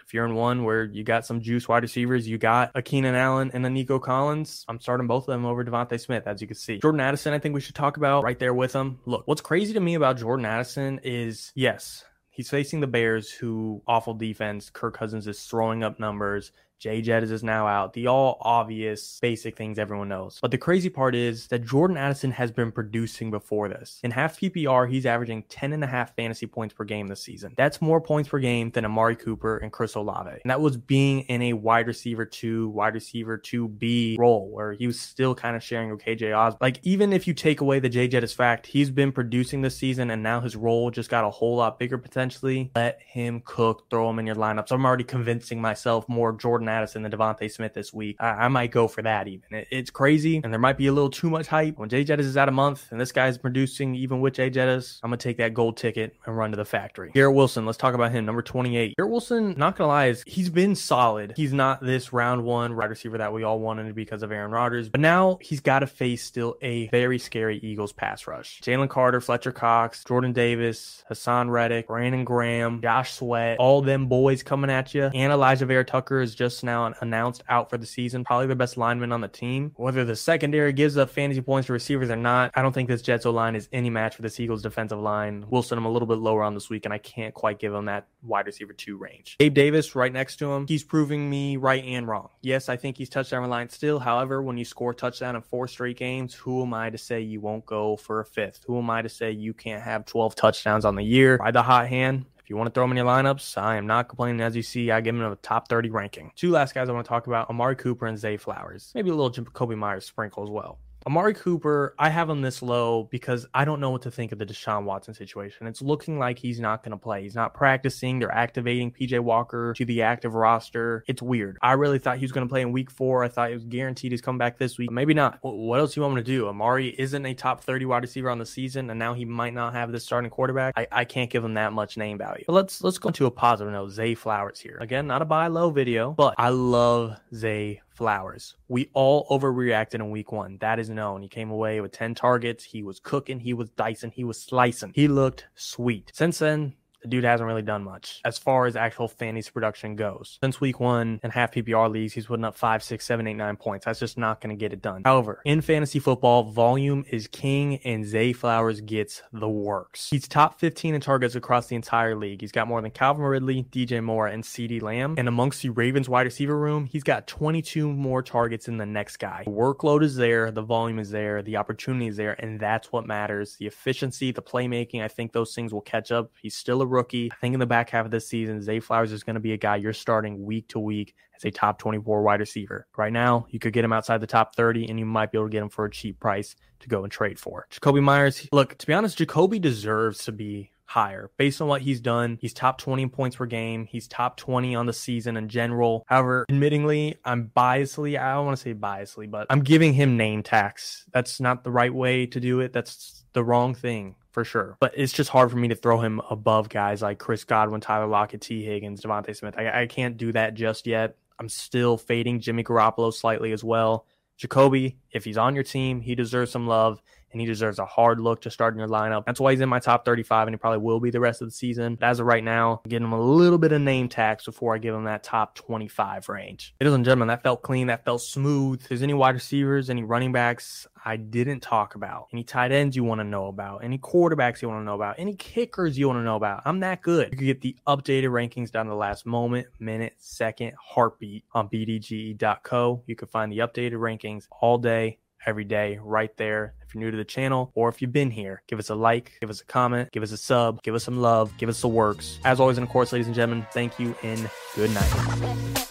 if 0.04 0.14
you're 0.14 0.24
in 0.26 0.34
one 0.34 0.64
where 0.64 0.84
you 0.84 1.04
got 1.04 1.26
some 1.26 1.40
juice 1.40 1.68
wide 1.68 1.82
receivers, 1.82 2.26
you 2.26 2.38
got 2.38 2.70
a 2.74 2.82
Keenan 2.82 3.14
Allen 3.14 3.50
and 3.52 3.66
a 3.66 3.70
Nico 3.70 3.98
Collins, 3.98 4.64
I'm 4.68 4.80
starting 4.80 5.06
both 5.06 5.28
of 5.28 5.32
them 5.32 5.44
over 5.44 5.64
DeVonta 5.64 6.00
Smith, 6.00 6.26
as 6.26 6.40
you 6.40 6.46
can 6.46 6.56
see. 6.56 6.78
Jordan 6.78 7.00
Addison, 7.00 7.34
I 7.34 7.38
think 7.38 7.54
we 7.54 7.60
should 7.60 7.74
talk 7.74 7.96
about 7.96 8.24
right 8.24 8.38
there 8.38 8.54
with 8.54 8.72
him. 8.72 8.98
Look, 9.04 9.26
what's 9.26 9.40
crazy 9.40 9.73
to 9.74 9.80
me 9.80 9.94
about 9.94 10.18
Jordan 10.18 10.46
Addison 10.46 11.00
is 11.02 11.52
yes, 11.54 12.04
he's 12.30 12.50
facing 12.50 12.80
the 12.80 12.86
Bears, 12.86 13.30
who 13.30 13.82
awful 13.86 14.14
defense. 14.14 14.70
Kirk 14.70 14.96
Cousins 14.96 15.26
is 15.26 15.44
throwing 15.44 15.82
up 15.82 16.00
numbers. 16.00 16.52
Jay 16.84 17.00
Jettis 17.00 17.30
is 17.30 17.42
now 17.42 17.66
out. 17.66 17.94
The 17.94 18.08
all 18.08 18.36
obvious 18.42 19.18
basic 19.22 19.56
things 19.56 19.78
everyone 19.78 20.10
knows. 20.10 20.38
But 20.42 20.50
the 20.50 20.58
crazy 20.58 20.90
part 20.90 21.14
is 21.14 21.46
that 21.46 21.64
Jordan 21.64 21.96
Addison 21.96 22.30
has 22.32 22.52
been 22.52 22.70
producing 22.70 23.30
before 23.30 23.70
this. 23.70 24.00
In 24.04 24.10
half 24.10 24.38
PPR, 24.38 24.90
he's 24.90 25.06
averaging 25.06 25.44
10 25.44 25.72
and 25.72 25.82
a 25.82 25.86
half 25.86 26.14
fantasy 26.14 26.44
points 26.44 26.74
per 26.74 26.84
game 26.84 27.08
this 27.08 27.22
season. 27.22 27.54
That's 27.56 27.80
more 27.80 28.02
points 28.02 28.28
per 28.28 28.38
game 28.38 28.70
than 28.70 28.84
Amari 28.84 29.16
Cooper 29.16 29.56
and 29.56 29.72
Chris 29.72 29.94
Olave. 29.94 30.28
And 30.28 30.50
that 30.50 30.60
was 30.60 30.76
being 30.76 31.20
in 31.20 31.40
a 31.40 31.54
wide 31.54 31.86
receiver 31.86 32.26
two, 32.26 32.68
wide 32.68 32.92
receiver 32.92 33.38
2B 33.38 34.18
role 34.18 34.50
where 34.50 34.74
he 34.74 34.86
was 34.86 35.00
still 35.00 35.34
kind 35.34 35.56
of 35.56 35.62
sharing 35.62 35.90
with 35.90 36.04
KJ 36.04 36.36
Oz. 36.36 36.54
Like, 36.60 36.80
even 36.82 37.14
if 37.14 37.26
you 37.26 37.32
take 37.32 37.62
away 37.62 37.80
the 37.80 37.88
Jay 37.88 38.10
Jettis 38.10 38.34
fact, 38.34 38.66
he's 38.66 38.90
been 38.90 39.10
producing 39.10 39.62
this 39.62 39.74
season 39.74 40.10
and 40.10 40.22
now 40.22 40.42
his 40.42 40.54
role 40.54 40.90
just 40.90 41.08
got 41.08 41.24
a 41.24 41.30
whole 41.30 41.56
lot 41.56 41.78
bigger 41.78 41.96
potentially. 41.96 42.70
Let 42.76 43.00
him 43.00 43.40
cook, 43.42 43.88
throw 43.88 44.10
him 44.10 44.18
in 44.18 44.26
your 44.26 44.36
lineups. 44.36 44.70
I'm 44.70 44.84
already 44.84 45.04
convincing 45.04 45.62
myself 45.62 46.06
more 46.10 46.34
Jordan 46.34 46.68
Addison 46.74 47.02
than 47.02 47.12
DeVonta 47.12 47.50
Smith 47.50 47.74
this 47.74 47.92
week. 47.92 48.16
I, 48.20 48.28
I 48.28 48.48
might 48.48 48.70
go 48.70 48.88
for 48.88 49.02
that 49.02 49.28
even. 49.28 49.44
It, 49.50 49.68
it's 49.70 49.90
crazy, 49.90 50.40
and 50.42 50.52
there 50.52 50.60
might 50.60 50.76
be 50.76 50.86
a 50.88 50.92
little 50.92 51.10
too 51.10 51.30
much 51.30 51.46
hype. 51.46 51.78
When 51.78 51.88
Jay 51.88 52.04
Jettis 52.04 52.20
is 52.20 52.36
out 52.36 52.48
a 52.48 52.52
month 52.52 52.88
and 52.90 53.00
this 53.00 53.12
guy's 53.12 53.38
producing 53.38 53.94
even 53.94 54.20
with 54.20 54.34
Jay 54.34 54.50
Jettis, 54.50 55.00
I'm 55.02 55.10
gonna 55.10 55.18
take 55.18 55.38
that 55.38 55.54
gold 55.54 55.76
ticket 55.76 56.16
and 56.26 56.36
run 56.36 56.50
to 56.50 56.56
the 56.56 56.64
factory. 56.64 57.10
Garrett 57.14 57.34
Wilson, 57.34 57.66
let's 57.66 57.78
talk 57.78 57.94
about 57.94 58.12
him. 58.12 58.24
Number 58.24 58.42
28. 58.42 58.96
Garrett 58.96 59.10
Wilson, 59.10 59.54
not 59.56 59.76
gonna 59.76 59.88
lie, 59.88 60.06
is 60.06 60.22
he's 60.26 60.50
been 60.50 60.74
solid. 60.74 61.34
He's 61.36 61.52
not 61.52 61.80
this 61.80 62.12
round 62.12 62.44
one 62.44 62.76
wide 62.76 62.90
receiver 62.90 63.18
that 63.18 63.32
we 63.32 63.42
all 63.42 63.60
wanted 63.60 63.94
because 63.94 64.22
of 64.22 64.32
Aaron 64.32 64.50
Rodgers, 64.50 64.88
but 64.88 65.00
now 65.00 65.38
he's 65.40 65.60
got 65.60 65.80
to 65.80 65.86
face 65.86 66.22
still 66.22 66.56
a 66.62 66.88
very 66.88 67.18
scary 67.18 67.58
Eagles 67.58 67.92
pass 67.92 68.26
rush. 68.26 68.60
Jalen 68.62 68.88
Carter, 68.88 69.20
Fletcher 69.20 69.52
Cox, 69.52 70.04
Jordan 70.04 70.32
Davis, 70.32 71.04
Haason 71.10 71.50
Reddick, 71.50 71.86
Brandon 71.86 72.24
Graham, 72.24 72.80
Josh 72.82 73.12
Sweat, 73.12 73.58
all 73.58 73.82
them 73.82 74.06
boys 74.06 74.42
coming 74.42 74.70
at 74.70 74.94
you. 74.94 75.04
And 75.04 75.32
Alijah 75.32 75.66
Vera-Tucker 75.66 76.20
is 76.20 76.34
just 76.34 76.53
now 76.62 76.92
announced 77.00 77.42
out 77.48 77.70
for 77.70 77.78
the 77.78 77.86
season, 77.86 78.24
probably 78.24 78.46
the 78.46 78.54
best 78.54 78.76
lineman 78.76 79.12
on 79.12 79.20
the 79.20 79.28
team. 79.28 79.72
Whether 79.76 80.04
the 80.04 80.16
secondary 80.16 80.72
gives 80.72 80.96
up 80.96 81.10
fantasy 81.10 81.40
points 81.40 81.66
to 81.66 81.72
receivers 81.72 82.10
or 82.10 82.16
not, 82.16 82.52
I 82.54 82.62
don't 82.62 82.72
think 82.72 82.88
this 82.88 83.02
Jets 83.02 83.26
O 83.26 83.30
line 83.30 83.56
is 83.56 83.68
any 83.72 83.90
match 83.90 84.16
for 84.16 84.22
this 84.22 84.38
Eagles 84.38 84.62
defensive 84.62 84.98
line. 84.98 85.46
Wilson, 85.50 85.78
I'm 85.78 85.84
a 85.84 85.90
little 85.90 86.08
bit 86.08 86.18
lower 86.18 86.42
on 86.42 86.54
this 86.54 86.70
week, 86.70 86.84
and 86.84 86.94
I 86.94 86.98
can't 86.98 87.34
quite 87.34 87.58
give 87.58 87.74
him 87.74 87.86
that 87.86 88.06
wide 88.22 88.46
receiver 88.46 88.72
two 88.72 88.96
range. 88.96 89.36
Gabe 89.38 89.54
Davis, 89.54 89.94
right 89.94 90.12
next 90.12 90.36
to 90.36 90.52
him, 90.52 90.66
he's 90.66 90.84
proving 90.84 91.28
me 91.28 91.56
right 91.56 91.84
and 91.84 92.06
wrong. 92.06 92.28
Yes, 92.42 92.68
I 92.68 92.76
think 92.76 92.96
he's 92.96 93.08
touchdown 93.08 93.42
reliant 93.42 93.72
still. 93.72 93.98
However, 93.98 94.42
when 94.42 94.56
you 94.56 94.64
score 94.64 94.94
touchdown 94.94 95.36
in 95.36 95.42
four 95.42 95.68
straight 95.68 95.96
games, 95.96 96.34
who 96.34 96.62
am 96.62 96.74
I 96.74 96.90
to 96.90 96.98
say 96.98 97.20
you 97.20 97.40
won't 97.40 97.66
go 97.66 97.96
for 97.96 98.20
a 98.20 98.24
fifth? 98.24 98.64
Who 98.66 98.78
am 98.78 98.90
I 98.90 99.02
to 99.02 99.08
say 99.08 99.30
you 99.30 99.54
can't 99.54 99.82
have 99.82 100.04
12 100.04 100.34
touchdowns 100.34 100.84
on 100.84 100.94
the 100.94 101.04
year? 101.04 101.38
By 101.38 101.50
the 101.50 101.62
hot 101.62 101.88
hand, 101.88 102.26
if 102.44 102.50
you 102.50 102.58
want 102.58 102.66
to 102.66 102.74
throw 102.74 102.84
him 102.84 102.90
in 102.90 102.98
your 102.98 103.06
lineups, 103.06 103.56
I 103.56 103.76
am 103.76 103.86
not 103.86 104.08
complaining. 104.08 104.42
As 104.42 104.54
you 104.54 104.62
see, 104.62 104.90
I 104.90 105.00
give 105.00 105.14
him 105.14 105.22
a 105.22 105.34
top 105.36 105.66
30 105.68 105.88
ranking. 105.88 106.30
Two 106.36 106.50
last 106.50 106.74
guys 106.74 106.90
I 106.90 106.92
want 106.92 107.06
to 107.06 107.08
talk 107.08 107.26
about 107.26 107.48
Amari 107.48 107.74
Cooper 107.74 108.04
and 108.04 108.18
Zay 108.18 108.36
Flowers. 108.36 108.92
Maybe 108.94 109.08
a 109.08 109.14
little 109.14 109.30
Jakobi 109.30 109.78
Meyers 109.78 110.04
sprinkle 110.04 110.42
as 110.44 110.50
well. 110.50 110.78
Amari 111.06 111.34
Cooper, 111.34 111.94
I 111.98 112.08
have 112.08 112.30
him 112.30 112.40
this 112.40 112.62
low 112.62 113.08
because 113.10 113.46
I 113.52 113.66
don't 113.66 113.78
know 113.78 113.90
what 113.90 114.00
to 114.02 114.10
think 114.10 114.32
of 114.32 114.38
the 114.38 114.46
Deshaun 114.46 114.84
Watson 114.84 115.12
situation. 115.12 115.66
It's 115.66 115.82
looking 115.82 116.18
like 116.18 116.38
he's 116.38 116.58
not 116.58 116.82
going 116.82 116.92
to 116.92 116.96
play. 116.96 117.22
He's 117.22 117.34
not 117.34 117.52
practicing. 117.52 118.18
They're 118.18 118.32
activating 118.32 118.90
PJ 118.90 119.20
Walker 119.20 119.74
to 119.76 119.84
the 119.84 120.00
active 120.00 120.34
roster. 120.34 121.04
It's 121.06 121.20
weird. 121.20 121.58
I 121.60 121.72
really 121.72 121.98
thought 121.98 122.16
he 122.16 122.24
was 122.24 122.32
going 122.32 122.46
to 122.46 122.50
play 122.50 122.62
in 122.62 122.72
week 122.72 122.90
four. 122.90 123.22
I 123.22 123.28
thought 123.28 123.50
it 123.50 123.54
was 123.54 123.64
guaranteed 123.64 124.12
he's 124.12 124.22
coming 124.22 124.38
back 124.38 124.56
this 124.56 124.78
week. 124.78 124.90
Maybe 124.90 125.12
not. 125.12 125.38
What 125.42 125.78
else 125.78 125.92
do 125.92 126.00
you 126.00 126.02
want 126.04 126.14
me 126.14 126.22
to 126.22 126.26
do? 126.26 126.48
Amari 126.48 126.98
isn't 126.98 127.26
a 127.26 127.34
top 127.34 127.62
30 127.62 127.84
wide 127.84 128.02
receiver 128.02 128.30
on 128.30 128.38
the 128.38 128.46
season, 128.46 128.88
and 128.88 128.98
now 128.98 129.12
he 129.12 129.26
might 129.26 129.52
not 129.52 129.74
have 129.74 129.92
this 129.92 130.04
starting 130.04 130.30
quarterback. 130.30 130.72
I, 130.74 130.86
I 130.90 131.04
can't 131.04 131.28
give 131.28 131.44
him 131.44 131.54
that 131.54 131.74
much 131.74 131.98
name 131.98 132.16
value. 132.16 132.44
But 132.46 132.54
let's 132.54 132.82
let's 132.82 132.98
go 132.98 133.10
to 133.10 133.26
a 133.26 133.30
positive 133.30 133.72
note. 133.74 133.90
Zay 133.90 134.14
Flowers 134.14 134.58
here. 134.58 134.78
Again, 134.80 135.06
not 135.06 135.20
a 135.20 135.26
buy 135.26 135.48
low 135.48 135.68
video, 135.68 136.12
but 136.12 136.34
I 136.38 136.48
love 136.48 137.20
Zay 137.34 137.82
Flowers. 137.94 138.56
We 138.66 138.90
all 138.92 139.26
overreacted 139.28 139.94
in 139.94 140.10
week 140.10 140.32
one. 140.32 140.58
That 140.60 140.80
is 140.80 140.90
known. 140.90 141.22
He 141.22 141.28
came 141.28 141.50
away 141.50 141.80
with 141.80 141.92
10 141.92 142.16
targets. 142.16 142.64
He 142.64 142.82
was 142.82 142.98
cooking. 142.98 143.38
He 143.38 143.54
was 143.54 143.70
dicing. 143.70 144.10
He 144.10 144.24
was 144.24 144.40
slicing. 144.40 144.92
He 144.94 145.06
looked 145.06 145.46
sweet. 145.54 146.10
Since 146.12 146.38
then, 146.38 146.74
the 147.04 147.08
dude 147.08 147.24
hasn't 147.24 147.46
really 147.46 147.62
done 147.62 147.84
much 147.84 148.22
as 148.24 148.38
far 148.38 148.64
as 148.66 148.76
actual 148.76 149.08
fantasy 149.08 149.50
production 149.50 149.94
goes. 149.94 150.38
Since 150.42 150.58
week 150.60 150.80
one 150.80 151.20
in 151.22 151.30
half 151.30 151.52
PPR 151.52 151.90
leagues, 151.90 152.14
he's 152.14 152.26
putting 152.26 152.46
up 152.46 152.56
five, 152.56 152.82
six, 152.82 153.04
seven, 153.04 153.26
eight, 153.26 153.34
nine 153.34 153.56
points. 153.56 153.84
That's 153.84 154.00
just 154.00 154.16
not 154.16 154.40
going 154.40 154.56
to 154.56 154.58
get 154.58 154.72
it 154.72 154.80
done. 154.80 155.02
However, 155.04 155.42
in 155.44 155.60
fantasy 155.60 155.98
football, 155.98 156.44
volume 156.44 157.04
is 157.10 157.28
king, 157.28 157.76
and 157.84 158.06
Zay 158.06 158.32
Flowers 158.32 158.80
gets 158.80 159.22
the 159.32 159.48
works. 159.48 160.08
He's 160.08 160.26
top 160.26 160.58
15 160.58 160.94
in 160.94 161.00
targets 161.02 161.34
across 161.34 161.66
the 161.66 161.76
entire 161.76 162.16
league. 162.16 162.40
He's 162.40 162.52
got 162.52 162.66
more 162.66 162.80
than 162.80 162.90
Calvin 162.90 163.24
Ridley, 163.24 163.66
DJ 163.70 164.02
Moore, 164.02 164.28
and 164.28 164.42
CeeDee 164.42 164.80
Lamb. 164.80 165.16
And 165.18 165.28
amongst 165.28 165.60
the 165.60 165.68
Ravens 165.68 166.08
wide 166.08 166.22
receiver 166.22 166.58
room, 166.58 166.86
he's 166.86 167.02
got 167.02 167.26
22 167.26 167.92
more 167.92 168.22
targets 168.22 168.64
than 168.66 168.78
the 168.78 168.86
next 168.86 169.18
guy. 169.18 169.42
The 169.44 169.50
workload 169.50 170.02
is 170.02 170.16
there, 170.16 170.50
the 170.50 170.62
volume 170.62 170.98
is 170.98 171.10
there, 171.10 171.42
the 171.42 171.58
opportunity 171.58 172.06
is 172.06 172.16
there, 172.16 172.32
and 172.38 172.58
that's 172.58 172.90
what 172.92 173.06
matters. 173.06 173.56
The 173.56 173.66
efficiency, 173.66 174.32
the 174.32 174.42
playmaking, 174.42 175.02
I 175.02 175.08
think 175.08 175.32
those 175.32 175.54
things 175.54 175.74
will 175.74 175.82
catch 175.82 176.10
up. 176.10 176.32
He's 176.40 176.54
still 176.54 176.80
a 176.80 176.86
rookie. 176.94 177.30
I 177.32 177.36
think 177.40 177.54
in 177.54 177.60
the 177.60 177.66
back 177.66 177.90
half 177.90 178.04
of 178.04 178.10
this 178.10 178.26
season, 178.28 178.62
Zay 178.62 178.80
Flowers 178.80 179.12
is 179.12 179.22
going 179.22 179.34
to 179.34 179.40
be 179.40 179.52
a 179.52 179.56
guy 179.58 179.76
you're 179.76 179.92
starting 179.92 180.44
week 180.44 180.68
to 180.68 180.78
week 180.78 181.14
as 181.36 181.44
a 181.44 181.50
top 181.50 181.78
24 181.78 182.22
wide 182.22 182.40
receiver. 182.40 182.86
Right 182.96 183.12
now, 183.12 183.46
you 183.50 183.58
could 183.58 183.72
get 183.72 183.84
him 183.84 183.92
outside 183.92 184.20
the 184.20 184.26
top 184.26 184.54
30, 184.56 184.88
and 184.88 184.98
you 184.98 185.04
might 185.04 185.32
be 185.32 185.38
able 185.38 185.48
to 185.48 185.52
get 185.52 185.62
him 185.62 185.68
for 185.68 185.84
a 185.84 185.90
cheap 185.90 186.20
price 186.20 186.56
to 186.80 186.88
go 186.88 187.02
and 187.02 187.12
trade 187.12 187.38
for. 187.38 187.66
Jakobi 187.70 188.02
Meyers, 188.02 188.48
look, 188.52 188.78
to 188.78 188.86
be 188.86 188.92
honest, 188.92 189.18
Jakobi 189.18 189.60
deserves 189.60 190.24
to 190.24 190.32
be 190.32 190.70
higher 190.86 191.30
based 191.38 191.60
on 191.60 191.68
what 191.68 191.82
he's 191.82 192.00
done. 192.00 192.38
He's 192.40 192.52
top 192.52 192.78
20 192.78 193.08
points 193.08 193.36
per 193.36 193.46
game. 193.46 193.86
He's 193.86 194.06
top 194.06 194.36
20 194.36 194.74
on 194.74 194.86
the 194.86 194.92
season 194.92 195.36
in 195.36 195.48
general. 195.48 196.04
However, 196.06 196.46
admittingly, 196.50 197.16
I'm 197.24 197.50
biasly, 197.56 198.18
I 198.18 198.34
don't 198.34 198.46
want 198.46 198.58
to 198.58 198.62
say 198.62 198.74
biasly, 198.74 199.30
but 199.30 199.46
I'm 199.50 199.62
giving 199.62 199.94
him 199.94 200.16
name 200.16 200.42
tax. 200.42 201.04
That's 201.12 201.40
not 201.40 201.64
the 201.64 201.70
right 201.70 201.92
way 201.92 202.26
to 202.26 202.40
do 202.40 202.60
it. 202.60 202.72
That's 202.72 203.23
the 203.34 203.44
wrong 203.44 203.74
thing 203.74 204.16
for 204.30 204.44
sure. 204.44 204.76
But 204.80 204.94
it's 204.96 205.12
just 205.12 205.30
hard 205.30 205.50
for 205.50 205.56
me 205.56 205.68
to 205.68 205.74
throw 205.74 206.00
him 206.00 206.20
above 206.30 206.68
guys 206.68 207.02
like 207.02 207.18
Chris 207.18 207.44
Godwin, 207.44 207.80
Tyler 207.80 208.06
Lockett, 208.06 208.40
Tee 208.40 208.64
Higgins, 208.64 209.02
DeVonta 209.02 209.36
Smith. 209.36 209.54
I, 209.58 209.82
I 209.82 209.86
can't 209.86 210.16
do 210.16 210.32
that 210.32 210.54
just 210.54 210.86
yet. 210.86 211.16
I'm 211.38 211.48
still 211.48 211.96
fading 211.96 212.40
Jimmy 212.40 212.64
Garoppolo 212.64 213.12
slightly 213.12 213.52
as 213.52 213.62
well. 213.62 214.06
Jakobi, 214.38 214.96
if 215.12 215.24
he's 215.24 215.38
on 215.38 215.54
your 215.54 215.64
team, 215.64 216.00
he 216.00 216.14
deserves 216.14 216.50
some 216.50 216.66
love 216.66 217.00
and 217.34 217.40
he 217.40 217.46
deserves 217.46 217.78
a 217.78 217.84
hard 217.84 218.20
look 218.20 218.40
to 218.42 218.50
start 218.50 218.74
in 218.74 218.78
your 218.78 218.88
lineup. 218.88 219.26
That's 219.26 219.40
why 219.40 219.50
he's 219.50 219.60
in 219.60 219.68
my 219.68 219.80
top 219.80 220.04
35, 220.04 220.46
and 220.46 220.54
he 220.54 220.56
probably 220.56 220.78
will 220.78 221.00
be 221.00 221.10
the 221.10 221.20
rest 221.20 221.42
of 221.42 221.48
the 221.48 221.52
season. 221.52 221.96
But 221.96 222.06
as 222.06 222.20
of 222.20 222.26
right 222.26 222.44
now, 222.44 222.80
I'm 222.84 222.88
getting 222.88 223.06
him 223.06 223.12
a 223.12 223.20
little 223.20 223.58
bit 223.58 223.72
of 223.72 223.82
name 223.82 224.08
tax 224.08 224.44
before 224.44 224.74
I 224.74 224.78
give 224.78 224.94
him 224.94 225.04
that 225.04 225.24
top 225.24 225.56
25 225.56 226.28
range. 226.28 226.74
Ladies 226.80 226.94
and 226.94 227.04
gentlemen, 227.04 227.28
that 227.28 227.42
felt 227.42 227.62
clean. 227.62 227.88
That 227.88 228.04
felt 228.04 228.22
smooth. 228.22 228.80
If 228.80 228.88
there's 228.88 229.02
any 229.02 229.14
wide 229.14 229.34
receivers, 229.34 229.90
any 229.90 230.04
running 230.04 230.32
backs 230.32 230.86
I 231.04 231.16
didn't 231.16 231.60
talk 231.60 231.96
about, 231.96 232.28
any 232.32 232.44
tight 232.44 232.72
ends 232.72 232.94
you 232.94 233.04
want 233.04 233.18
to 233.18 233.24
know 233.24 233.46
about, 233.48 233.82
any 233.84 233.98
quarterbacks 233.98 234.62
you 234.62 234.68
want 234.68 234.80
to 234.80 234.84
know 234.84 234.94
about, 234.94 235.16
any 235.18 235.34
kickers 235.34 235.98
you 235.98 236.06
want 236.06 236.18
to 236.20 236.22
know 236.22 236.36
about, 236.36 236.62
I'm 236.64 236.80
that 236.80 237.02
good. 237.02 237.32
You 237.32 237.36
can 237.36 237.46
get 237.46 237.60
the 237.60 237.76
updated 237.86 238.30
rankings 238.30 238.70
down 238.70 238.86
to 238.86 238.90
the 238.90 238.96
last 238.96 239.26
moment, 239.26 239.66
minute, 239.80 240.14
second, 240.18 240.72
heartbeat 240.80 241.44
on 241.52 241.68
bdge.co. 241.68 243.02
You 243.06 243.16
can 243.16 243.28
find 243.28 243.52
the 243.52 243.58
updated 243.58 243.94
rankings 243.94 244.46
all 244.60 244.78
day, 244.78 245.18
every 245.46 245.64
day, 245.64 245.98
right 246.00 246.34
there 246.36 246.74
you're 246.94 247.04
new 247.04 247.10
to 247.10 247.16
the 247.16 247.24
channel 247.24 247.70
or 247.74 247.88
if 247.88 248.00
you've 248.00 248.12
been 248.12 248.30
here. 248.30 248.62
Give 248.68 248.78
us 248.78 248.90
a 248.90 248.94
like, 248.94 249.32
give 249.40 249.50
us 249.50 249.60
a 249.60 249.64
comment, 249.64 250.12
give 250.12 250.22
us 250.22 250.32
a 250.32 250.36
sub, 250.36 250.82
give 250.82 250.94
us 250.94 251.04
some 251.04 251.20
love, 251.20 251.56
give 251.58 251.68
us 251.68 251.80
the 251.80 251.88
works. 251.88 252.38
As 252.44 252.60
always, 252.60 252.78
and 252.78 252.86
of 252.86 252.92
course, 252.92 253.12
ladies 253.12 253.26
and 253.26 253.34
gentlemen, 253.34 253.66
thank 253.72 253.98
you 253.98 254.14
and 254.22 254.48
good 254.74 254.92
night. 254.92 255.90